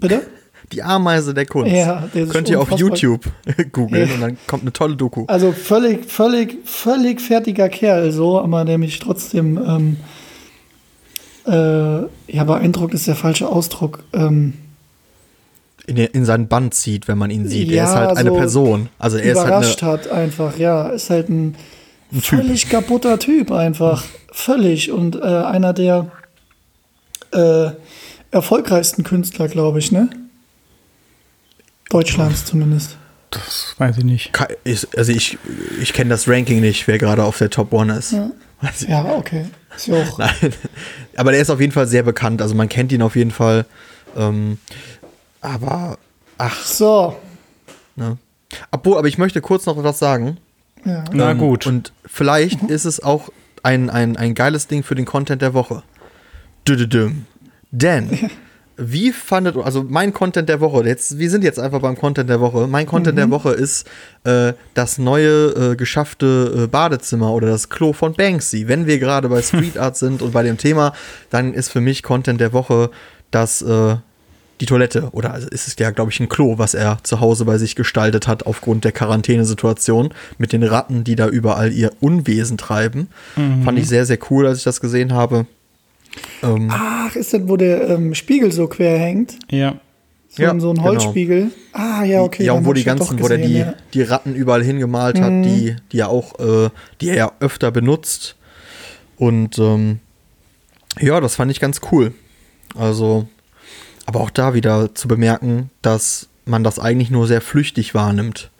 [0.00, 0.22] bitte?
[0.72, 1.72] Die Ameise der Kunst.
[1.72, 3.24] Ja, der Könnt ihr auf YouTube
[3.72, 4.14] googeln Ja.
[4.14, 5.24] und dann kommt eine tolle Doku.
[5.26, 9.96] Also völlig, völlig, völlig fertiger Kerl, so, aber der mich trotzdem, ähm,
[11.46, 11.52] äh,
[12.30, 14.04] ja, beeindruckt ist der falsche Ausdruck.
[14.12, 14.54] Ähm,
[15.88, 17.68] In, den- in seinen Band zieht, wenn man ihn sieht.
[17.70, 18.88] er Ja, ist halt eine so Person.
[18.98, 21.56] Also er ist halt überrascht eine, hat einfach, ja, ist halt ein,
[22.12, 22.38] ein Typ.
[22.40, 26.10] völlig kaputter Typ einfach, völlig und äh, einer der
[27.32, 27.70] äh,
[28.30, 30.08] erfolgreichsten Künstler, glaube ich, ne?
[31.90, 32.96] Deutschlands zumindest.
[33.30, 34.32] Das weiß ich nicht.
[34.96, 35.38] Also ich,
[35.80, 38.12] ich kenne das Ranking nicht, wer gerade auf der Top One ist.
[38.80, 39.46] Ich- Ja, okay.
[39.76, 40.18] Ist ja auch.
[40.18, 40.30] Nein.
[41.16, 42.42] Aber der ist auf jeden Fall sehr bekannt.
[42.42, 43.66] Also man kennt ihn auf jeden Fall.
[44.16, 44.58] Ähm,
[45.40, 45.98] aber,
[46.38, 47.16] ach, So.
[47.96, 48.18] ne.
[48.70, 50.38] Obwohl, aber ich möchte kurz noch was sagen.
[50.84, 51.04] Ja.
[51.12, 51.66] Na Ähm, gut.
[51.66, 53.28] Und vielleicht ist es auch
[53.62, 55.82] ein, ein, ein geiles Ding für den Content der Woche.
[56.66, 57.26] Düdüdüm.
[57.70, 58.30] Denn,
[58.76, 62.30] wie fandet ihr, also mein Content der Woche, jetzt, wir sind jetzt einfach beim Content
[62.30, 62.66] der Woche.
[62.66, 63.86] Mein Content der Woche ist
[64.24, 68.66] äh, das neue äh, geschaffte äh, Badezimmer oder das Klo von Banksy.
[68.68, 70.94] Wenn wir gerade bei Street Art sind und bei dem Thema,
[71.28, 72.90] dann ist für mich Content der Woche
[73.30, 73.96] das äh,
[74.60, 77.44] die Toilette oder also ist es ja, glaube ich, ein Klo, was er zu Hause
[77.44, 82.58] bei sich gestaltet hat aufgrund der Quarantänesituation mit den Ratten, die da überall ihr Unwesen
[82.58, 83.08] treiben.
[83.64, 85.46] Fand ich sehr, sehr cool, als ich das gesehen habe.
[86.42, 89.38] Ähm, Ach, ist das, wo der ähm, Spiegel so quer hängt?
[89.50, 89.78] Ja.
[90.30, 90.88] So, Ja, ein- so ein genau.
[90.88, 91.50] Holzspiegel.
[91.72, 92.44] Ah, ja, okay.
[92.44, 93.66] ja, und wo die ganzen, doch wo der gesehen, die, ja.
[93.66, 93.74] Mhm.
[93.94, 98.36] die Ratten überall hingemalt hat, die, die er auch, äh, die er ja öfter benutzt.
[99.16, 100.00] Und ähm,
[101.00, 102.12] ja, das fand ich ganz cool.
[102.76, 103.26] Also,
[104.08, 108.50] aber auch da wieder zu bemerken, dass man das eigentlich nur sehr flüchtig wahrnimmt.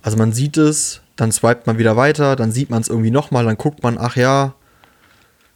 [0.00, 3.44] Also man sieht es, dann swipet man wieder weiter, dann sieht man es irgendwie nochmal,
[3.44, 4.54] dann guckt man, ach ja.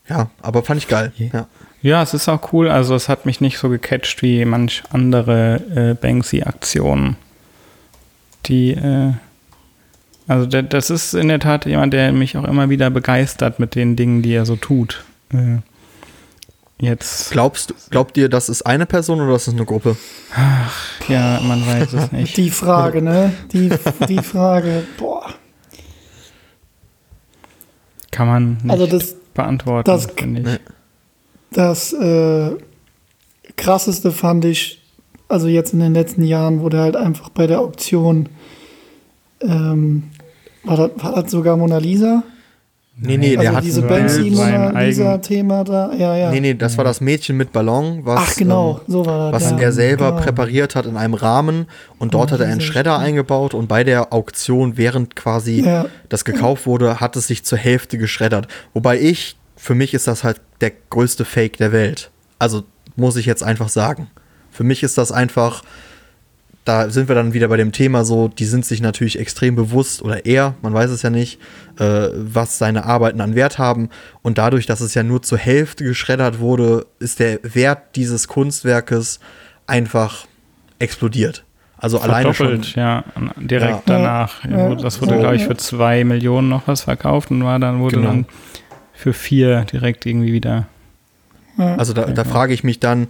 [0.09, 1.13] Ja, aber fand ich geil.
[1.17, 1.47] Ja.
[1.81, 2.69] Ja, es ist auch cool.
[2.69, 7.15] Also es hat mich nicht so gecatcht wie manch andere äh, Banksy-Aktionen.
[8.47, 9.13] Die, äh,
[10.27, 13.95] also das ist in der Tat jemand, der mich auch immer wieder begeistert mit den
[13.95, 15.05] Dingen, die er so tut.
[15.33, 15.59] Äh,
[16.81, 19.97] jetzt, Glaubst, glaubt ihr, das ist eine Person oder das ist eine Gruppe?
[21.09, 22.37] ja, man weiß es nicht.
[22.37, 23.33] Die Frage, ne?
[23.53, 23.71] Die,
[24.09, 25.31] die Frage, boah.
[28.11, 30.47] Kann man nicht Also das, beantworten, das- finde ich.
[30.47, 30.61] ne.
[31.53, 32.51] das äh,
[33.57, 34.83] krasseste fand ich,
[35.29, 38.29] also jetzt in den letzten Jahren, wurde halt einfach bei der Auktion,
[39.41, 40.11] ähm,
[40.65, 42.23] war, das, war das sogar Mona Lisa?
[43.03, 46.31] Nee, nee, der also hat diese Banksy Mona Lisa-Thema da, ja, ja.
[46.31, 49.43] Nee, nee, das war das Mädchen mit Ballon, was, Ach genau, ähm, so war das.
[49.43, 49.59] was ja.
[49.59, 50.23] er selber genau.
[50.23, 51.67] präpariert hat in einem Rahmen
[51.99, 52.99] und dort Oh, hat er einen Schredder Schredder.
[52.99, 55.87] eingebaut und bei der Auktion, während quasi Ja.
[56.11, 58.49] das gekauft wurde, hat es sich zur Hälfte geschreddert.
[58.75, 62.11] Wobei ich, für mich ist das halt der größte Fake der Welt.
[62.39, 62.65] Also
[62.97, 64.09] muss ich jetzt einfach sagen.
[64.51, 65.63] Für mich ist das einfach,
[66.65, 70.03] da sind wir dann wieder bei dem Thema so, die sind sich natürlich extrem bewusst
[70.03, 71.41] oder er, man weiß es ja nicht,
[71.79, 73.89] äh, was seine Arbeiten an Wert haben.
[74.23, 79.21] Und dadurch, dass es ja nur zur Hälfte geschreddert wurde, ist der Wert dieses Kunstwerkes
[79.67, 80.27] einfach
[80.79, 81.45] explodiert.
[81.79, 82.47] Also alleine schon.
[82.47, 83.05] Verdoppelt, ja,
[83.37, 83.97] direkt Ja.
[83.97, 84.45] danach.
[84.45, 84.75] Ja, ja.
[84.75, 87.97] Das wurde, So, glaube ich, für zwei Millionen noch was verkauft und war dann, wurde
[87.97, 88.09] Genau.
[88.09, 88.27] dann
[88.93, 90.67] für vier direkt irgendwie wieder.
[91.57, 93.09] Also da, da frage ich mich dann,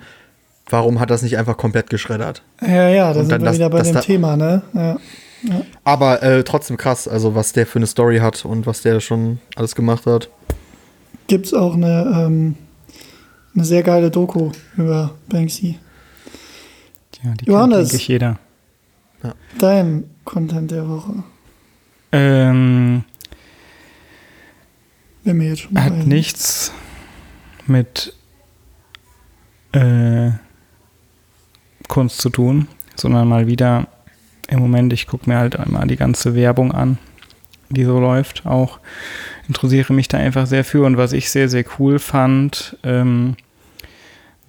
[0.70, 2.42] warum hat das nicht einfach komplett geschreddert?
[2.60, 4.62] Ja, ja, da sind dann wir das- wieder bei das dem da- Thema, ne?
[4.72, 4.98] Ja.
[5.84, 9.38] Aber äh, trotzdem krass, also was der für eine Story hat und was der schon
[9.56, 10.28] alles gemacht hat.
[11.28, 12.56] Gibt es auch eine, ähm,
[13.54, 15.78] eine sehr geile Doku über Banksy.
[17.22, 17.76] Ja, die Johannes.
[17.78, 18.38] kennt, denke ich, jeder.
[19.58, 21.12] Dein Content der Woche.
[22.12, 23.04] Ähm,
[25.24, 26.72] Wenn mir jetzt schon hat ein- nichts
[27.66, 28.14] mit
[29.72, 30.30] äh,
[31.90, 33.88] Kunst zu tun, sondern mal wieder
[34.48, 36.96] im Moment, ich gucke mir halt einmal die ganze Werbung an,
[37.68, 38.78] die so läuft, auch
[39.46, 43.36] interessiere mich da einfach sehr für und was ich sehr, sehr cool fand, ähm,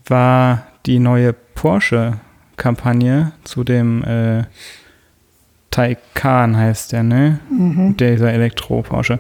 [0.05, 4.43] war die neue Porsche-Kampagne zu dem äh,
[5.71, 7.39] Taycan heißt der, ne?
[7.49, 7.97] Mhm.
[7.97, 9.19] dieser Elektro-Porsche,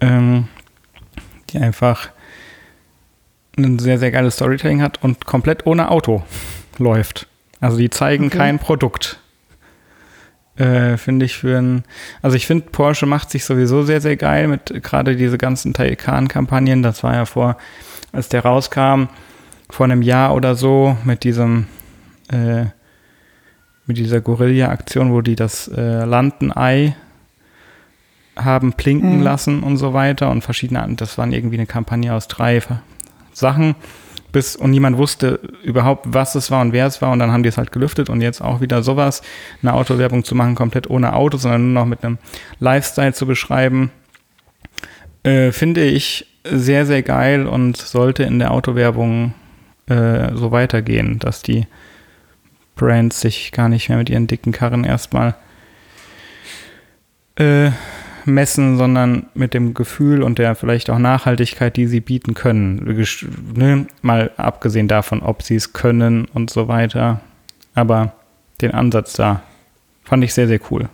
[0.00, 0.48] ähm,
[1.50, 2.08] die einfach
[3.58, 6.22] ein sehr, sehr geiles Storytelling hat und komplett ohne Auto
[6.82, 7.26] läuft.
[7.60, 8.38] Also die zeigen Okay.
[8.38, 9.18] kein Produkt.
[10.56, 11.84] Äh, finde ich für ein,
[12.20, 16.82] also ich finde Porsche macht sich sowieso sehr, sehr geil mit gerade diese ganzen Taycan-Kampagnen.
[16.82, 17.56] Das war ja vor,
[18.12, 19.04] als der rauskam,
[19.70, 21.68] vor einem Jahr oder so mit diesem,
[22.30, 22.66] äh,
[23.86, 26.94] mit dieser Gorilla-Aktion, wo die das äh, Landenei
[28.36, 29.22] haben plinken Mhm.
[29.22, 32.60] lassen und so weiter und verschiedene, das waren irgendwie eine Kampagne aus drei
[33.32, 33.74] Sachen,
[34.32, 37.42] bis und niemand wusste überhaupt, was es war und wer es war und dann haben
[37.42, 39.22] die es halt gelüftet und jetzt auch wieder sowas,
[39.62, 42.18] eine Autowerbung zu machen, komplett ohne Auto, sondern nur noch mit einem
[42.58, 43.90] Lifestyle zu beschreiben,
[45.22, 49.34] äh, finde ich sehr, sehr geil und sollte in der Autowerbung
[49.86, 51.66] äh, so weitergehen, dass die
[52.74, 55.36] Brands sich gar nicht mehr mit ihren dicken Karren erstmal
[57.36, 57.70] äh,
[58.24, 63.04] messen, sondern mit dem Gefühl und der vielleicht auch Nachhaltigkeit, die sie bieten können.
[63.54, 63.86] Ne?
[64.02, 67.20] Mal abgesehen davon, ob sie es können und so weiter.
[67.74, 68.12] Aber
[68.60, 69.42] den Ansatz da
[70.04, 70.88] fand ich sehr, sehr cool.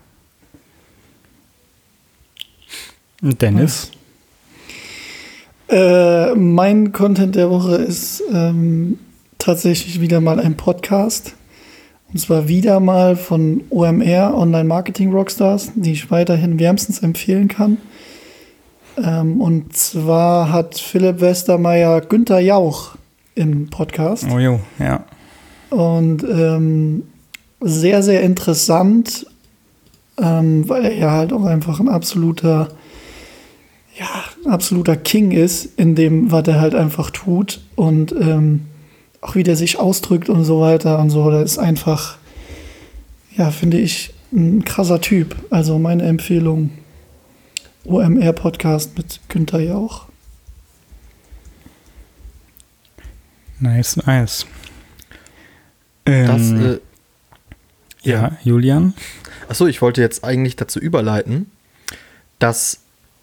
[3.20, 3.91] Dennis?
[5.68, 8.99] Äh, mein Content der Woche ist ähm,
[9.39, 11.35] tatsächlich wieder mal ein Podcast.
[12.12, 17.76] Und zwar wieder mal von OMR, Online Marketing Rockstars, die ich weiterhin wärmstens empfehlen kann.
[18.96, 22.96] Ähm, und zwar hat Philipp Westermeier Günther Jauch
[23.34, 24.26] im Podcast.
[24.32, 25.04] Oh jo, ja.
[25.70, 27.04] Und ähm,
[27.61, 29.26] sehr, sehr interessant,
[30.18, 32.68] ähm, weil er ja halt auch einfach ein absoluter,
[33.98, 34.06] ja,
[34.44, 37.61] ein absoluter King ist in dem, was er halt einfach tut.
[37.76, 38.62] Und ähm,
[39.20, 41.30] auch wie der sich ausdrückt und so weiter und so.
[41.30, 42.18] Das ist einfach,
[43.36, 45.36] ja, finde ich, ein krasser Typ.
[45.50, 46.70] Also meine Empfehlung,
[47.84, 50.06] OMR-Podcast mit Günther Jauch.
[53.60, 54.46] Nice, nice.
[56.04, 56.78] Das, Ähm, äh,
[58.02, 58.94] ja, Julian?
[59.48, 61.50] Achso, ich wollte jetzt eigentlich dazu überleiten,
[62.38, 62.80] dass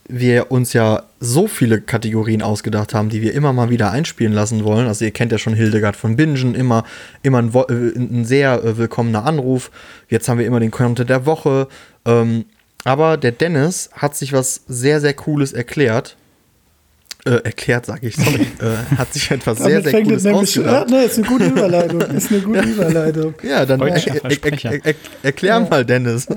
[0.07, 4.63] wir uns ja so viele Kategorien ausgedacht haben, die wir immer mal wieder einspielen lassen
[4.63, 4.87] wollen.
[4.87, 6.83] Also ihr kennt ja schon Hildegard von Bingen, immer,
[7.23, 9.71] immer ein, äh, ein sehr äh, willkommener Anruf.
[10.07, 11.67] Jetzt haben wir immer den Content der Woche.
[12.05, 12.45] Ähm,
[12.83, 16.17] aber der Dennis hat sich was sehr, sehr Cooles erklärt.
[17.25, 18.41] Äh, erklärt, sage ich, sorry.
[18.59, 20.91] äh, hat sich etwas sehr, sehr Cooles ausgedacht.
[20.91, 22.01] Ja, ne, ist eine gute Überleitung.
[22.01, 23.33] Ist eine gute Überleitung.
[23.41, 26.27] Ja, dann er, er, er, er, er, erklär mal, Dennis,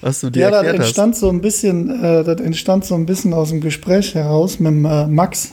[0.00, 0.86] was du dir Ja, das erklärt hast.
[0.86, 4.72] entstand so ein bisschen, äh, das entstand so ein bisschen aus dem Gespräch heraus mit
[4.72, 5.52] dem, äh, Max.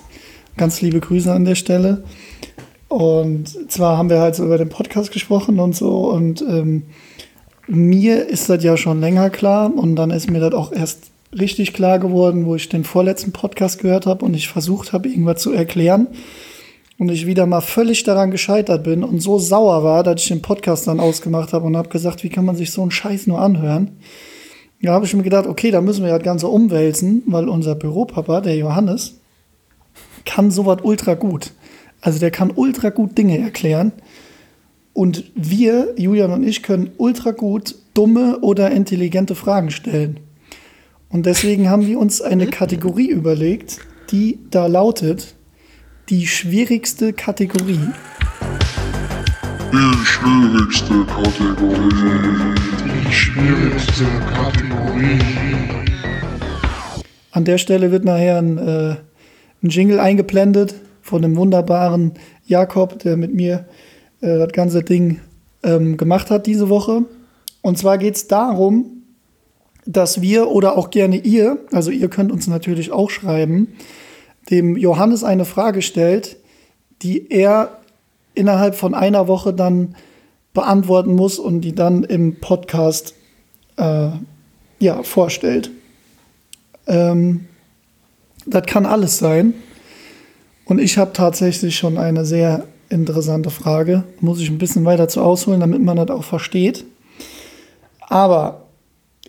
[0.58, 2.04] Ganz liebe Grüße an der Stelle.
[2.88, 6.10] Und zwar haben wir halt so über den Podcast gesprochen und so.
[6.10, 6.84] Und ähm,
[7.68, 9.74] mir ist das ja schon länger klar.
[9.76, 13.80] Und dann ist mir das auch erst richtig klar geworden, wo ich den vorletzten Podcast
[13.80, 16.08] gehört habe und ich versucht habe, irgendwas zu erklären.
[16.98, 20.42] Und ich wieder mal völlig daran gescheitert bin und so sauer war, dass ich den
[20.42, 23.40] Podcast dann ausgemacht habe und habe gesagt, wie kann man sich so einen Scheiß nur
[23.40, 23.98] anhören?
[24.80, 27.76] Ja, habe ich mir gedacht, okay, da müssen wir ja das Ganze umwälzen, weil unser
[27.76, 29.20] Büropapa, der Johannes,
[30.26, 31.52] kann sowas ultra gut.
[32.02, 33.92] Also der kann ultra gut Dinge erklären.
[34.94, 40.20] Und wir, Julian und ich, können ultra gut dumme oder intelligente Fragen stellen.
[41.10, 43.80] Und deswegen haben wir uns eine Kategorie überlegt,
[44.12, 45.36] die da lautet,
[46.10, 47.80] die schwierigste Kategorie.
[49.72, 52.56] Die schwierigste Kategorie.
[53.08, 55.20] Die schwierigste Kategorie.
[57.32, 58.96] An der Stelle wird nachher ein, äh,
[59.64, 62.14] ein Jingle eingeblendet von dem wunderbaren
[62.46, 63.66] Jakob, der mit mir
[64.22, 65.20] äh, das ganze Ding
[65.64, 67.06] ähm, gemacht hat diese Woche.
[67.64, 69.04] Und zwar geht es darum,
[69.88, 73.70] dass wir oder auch gerne ihr, also ihr könnt uns natürlich auch schreiben,
[74.50, 76.38] dem Johannes eine Frage stellt,
[77.02, 77.80] die er
[78.34, 79.96] innerhalb von einer Woche dann
[80.54, 83.14] beantworten muss und die dann im Podcast
[83.78, 84.10] äh,
[84.80, 85.72] ja, vorstellt.
[86.88, 87.46] Ähm,
[88.46, 89.54] das kann alles sein.
[90.66, 94.04] Und ich habe tatsächlich schon eine sehr interessante Frage.
[94.20, 96.86] Muss ich ein bisschen weiter zu ausholen, damit man das auch versteht.
[98.02, 98.66] Aber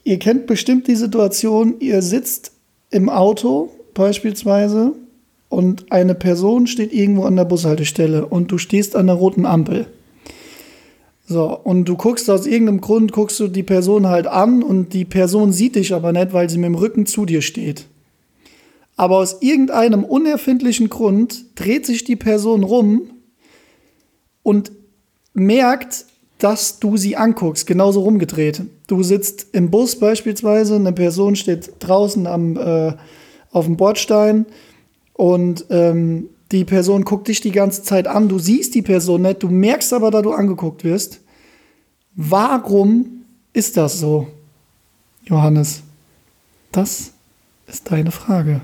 [0.05, 2.53] ihr kennt bestimmt die Situation, ihr sitzt
[2.91, 4.93] im Auto beispielsweise
[5.49, 9.87] und eine Person steht irgendwo an der Bushaltestelle und du stehst an der roten Ampel.
[11.29, 15.05] So, und du guckst aus irgendeinem Grund, guckst du die Person halt an und die
[15.05, 17.87] Person sieht dich aber nicht, weil sie mit dem Rücken zu dir steht.
[18.97, 23.11] Aber aus irgendeinem unerfindlichen Grund dreht sich die Person rum
[24.43, 24.71] und
[25.35, 26.07] merkt,
[26.39, 28.63] dass du sie anguckst, genauso rumgedreht.
[28.87, 32.95] Du sitzt im Bus beispielsweise, eine Person steht draußen am, äh,
[33.51, 34.47] auf dem Bordstein
[35.17, 39.43] und ähm, die Person guckt dich die ganze Zeit an, du siehst die Person nicht,
[39.43, 41.21] du merkst aber, da du angeguckt wirst.
[42.15, 44.29] Warum ist das so,
[45.25, 45.83] Johannes?
[46.71, 47.13] Das
[47.67, 48.61] ist deine Frage.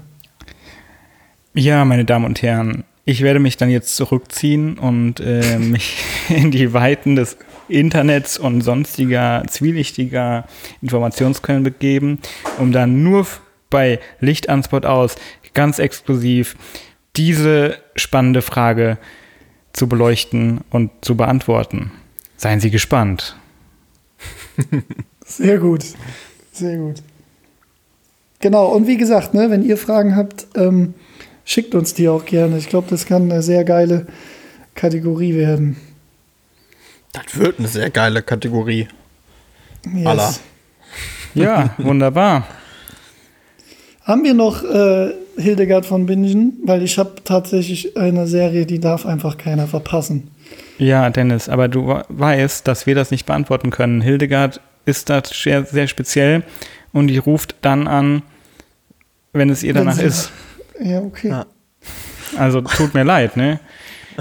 [1.54, 5.96] Ja, meine Damen und Herren, ich werde mich dann jetzt zurückziehen und äh, mich
[6.28, 7.38] in die Weiten des
[7.68, 10.44] Internets und sonstiger zwielichtiger
[10.82, 12.20] Informationsquellen begeben,
[12.58, 13.26] um dann nur
[13.70, 15.16] bei Licht an Spot aus
[15.54, 16.56] ganz exklusiv
[17.16, 18.98] diese spannende Frage
[19.72, 21.92] zu beleuchten und zu beantworten.
[22.36, 23.36] Seien Sie gespannt.
[25.24, 25.84] Sehr gut.
[26.52, 27.02] Sehr gut.
[28.40, 30.94] Genau, und wie gesagt, ne, wenn ihr Fragen habt, ähm,
[31.44, 32.58] schickt uns die auch gerne.
[32.58, 34.06] Ich glaube, das kann eine sehr geile
[34.74, 35.76] Kategorie werden.
[37.12, 38.88] Das wird eine sehr geile Kategorie.
[39.86, 40.06] Yes.
[40.06, 40.34] Allah.
[41.34, 42.46] Ja, wunderbar.
[44.02, 46.58] Haben wir noch äh, Hildegard von Bingen?
[46.64, 50.30] Weil ich habe tatsächlich eine Serie, die darf einfach keiner verpassen.
[50.78, 54.00] Ja, Dennis, aber du we- weißt, dass wir das nicht beantworten können.
[54.00, 56.42] Hildegard ist da sehr, sehr speziell
[56.92, 58.22] und die ruft dann an,
[59.32, 60.30] wenn es ihr danach ist.
[60.80, 61.28] Ja, okay.
[61.28, 61.46] Ja.
[62.36, 63.60] Also tut mir leid, ne?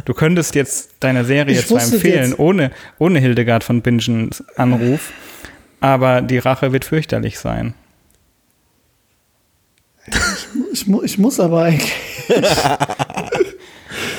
[0.05, 5.12] Du könntest jetzt deine Serie Ich zwar empfehlen, jetzt- ohne, ohne Hildegard von Bingens Anruf,
[5.82, 7.74] aber die Rache wird fürchterlich sein.
[10.82, 11.94] Ich, mu ich muss aber eigentlich.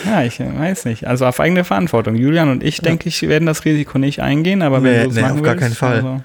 [0.05, 1.07] Ja, ich weiß nicht.
[1.07, 2.17] Also auf eigene Verantwortung.
[2.17, 5.15] Julian und ich, denke ich, werden das Risiko nicht eingehen, aber Nee, wenn du es
[5.15, 5.97] nee, machen auf gar willst, keinen Fall.
[5.97, 6.23] Also,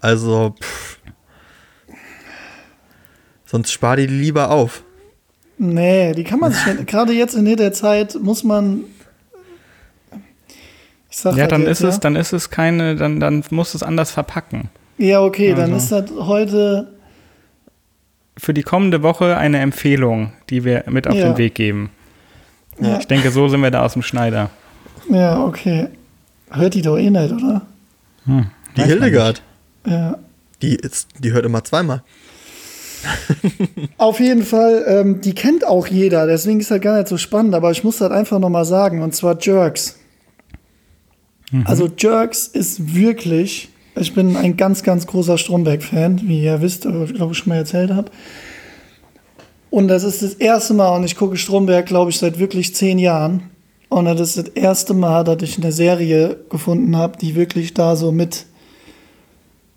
[0.00, 0.98] Also, pff.
[3.46, 4.82] Sonst spar die lieber auf.
[5.58, 8.84] Nee, die kann man sich gerade jetzt in der Zeit muss man.
[11.10, 13.72] Ich sag ja, halt dann jetzt, ist es, dann ist es keine, dann, dann musst
[13.74, 14.68] du es anders verpacken.
[14.98, 15.96] Ja, okay, dann Also.
[15.96, 16.95] ist das heute.
[18.38, 21.28] Für die kommende Woche eine Empfehlung, die wir mit auf Ja.
[21.28, 21.90] den Weg geben.
[22.78, 24.50] Ja, Ich denke, so sind wir da aus dem Schneider.
[25.10, 25.88] ja, okay.
[26.50, 27.62] Hört die doch eh nicht, oder?
[28.26, 28.44] Die Weiß
[28.76, 29.42] man Hildegard,
[29.86, 30.18] Ja.
[30.62, 32.02] die, ist, die hört immer zweimal.
[33.98, 37.54] Auf jeden Fall, ähm, die kennt auch jeder, deswegen ist das gar nicht so spannend,
[37.54, 39.98] aber ich muss das einfach nochmal sagen, und zwar Jerks.
[41.64, 47.04] Also Jerks ist wirklich, ich bin ein ganz, ganz großer Stromberg-Fan, wie ihr wisst, oder
[47.04, 48.10] ich glaube, ich schon mal erzählt habe.
[49.70, 52.98] Und das ist das erste Mal, und ich gucke Stromberg, glaube ich, seit wirklich zehn
[52.98, 53.50] Jahren.
[53.88, 57.96] Und das ist das erste Mal, dass ich eine Serie gefunden habe, die wirklich da
[57.96, 58.46] so mit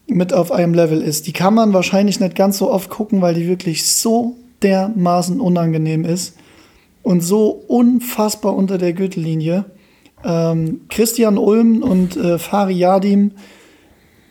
[0.10, 1.28] mit auf einem Level ist.
[1.28, 6.04] Die kann man wahrscheinlich nicht ganz so oft gucken, weil die wirklich so dermaßen unangenehm
[6.04, 6.36] ist
[7.04, 9.66] und so unfassbar unter der Gürtellinie.
[10.26, 13.32] Ähm, Christian Ulm und äh, Fari Yadim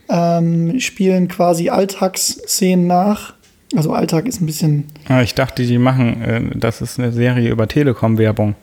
[0.08, 3.34] ähm, spielen quasi Alltagsszenen nach.
[3.76, 7.50] Also Alltag ist ein bisschen Aber ich dachte, die machen, äh, das ist eine Serie
[7.50, 8.54] über Telekom-Werbung.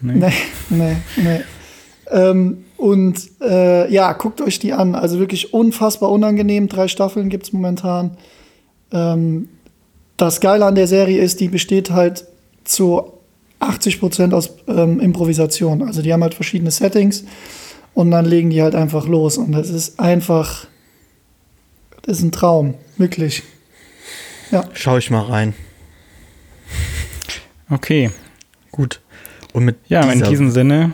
[0.00, 0.32] Nee,
[0.70, 1.40] nee, nee.
[2.10, 4.94] Ähm, und äh, ja, guckt euch die an.
[4.94, 6.68] Also wirklich unfassbar unangenehm.
[6.68, 8.16] Drei Staffeln gibt es momentan.
[8.92, 9.48] Ähm,
[10.16, 12.24] das Geile an der Serie ist, die besteht halt
[12.64, 13.12] zu
[13.58, 15.82] 80 Prozent aus ähm, Improvisation.
[15.82, 17.24] Also die haben halt verschiedene Settings
[17.94, 19.38] und dann legen die halt einfach los.
[19.38, 20.66] Und das ist einfach,
[22.02, 23.42] das ist ein Traum, wirklich.
[24.74, 25.54] Schau ich mal rein.
[27.68, 28.10] Okay.
[28.72, 29.00] Gut.
[29.52, 30.92] Und mit Ja, in diesem Sinne,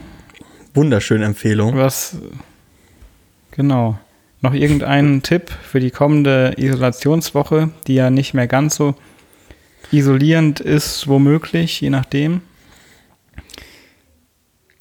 [0.74, 1.76] wunderschönen Empfehlung.
[1.76, 2.16] was,
[3.51, 3.99] genau.
[4.42, 8.94] Noch irgendeinen Tipp für die kommende Isolationswoche, die ja nicht mehr ganz so
[9.90, 12.42] isolierend ist, womöglich, je nachdem.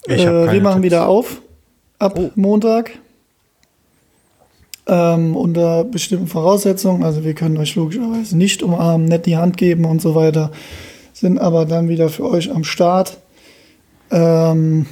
[0.08, 0.84] Äh, wir machen Tipps.
[0.84, 1.42] wieder auf
[2.00, 3.00] ab Montag.
[4.88, 7.04] Ähm, unter bestimmten Voraussetzungen.
[7.04, 10.52] Also wir können euch logischerweise nicht umarmen, nicht die Hand geben und so weiter.
[11.12, 13.18] Sind aber dann wieder für euch am Start.
[14.12, 14.86] Ähm,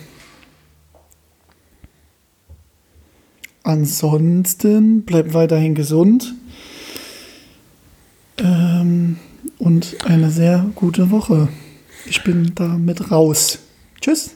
[3.62, 6.34] ansonsten bleibt weiterhin gesund.
[8.40, 9.18] Ähm,
[9.60, 11.50] und eine sehr gute Woche.
[12.06, 13.60] Ich bin damit raus.
[14.02, 14.36] Tschüss.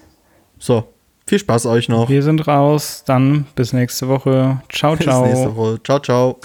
[0.60, 0.88] So,
[1.28, 2.10] viel Spaß euch noch.
[2.10, 4.62] Wir sind raus, dann bis nächste Woche.
[4.70, 5.26] Ciao, Bis ciao.
[5.26, 5.80] nächste Woche.
[5.84, 6.40] Ciao, ciao.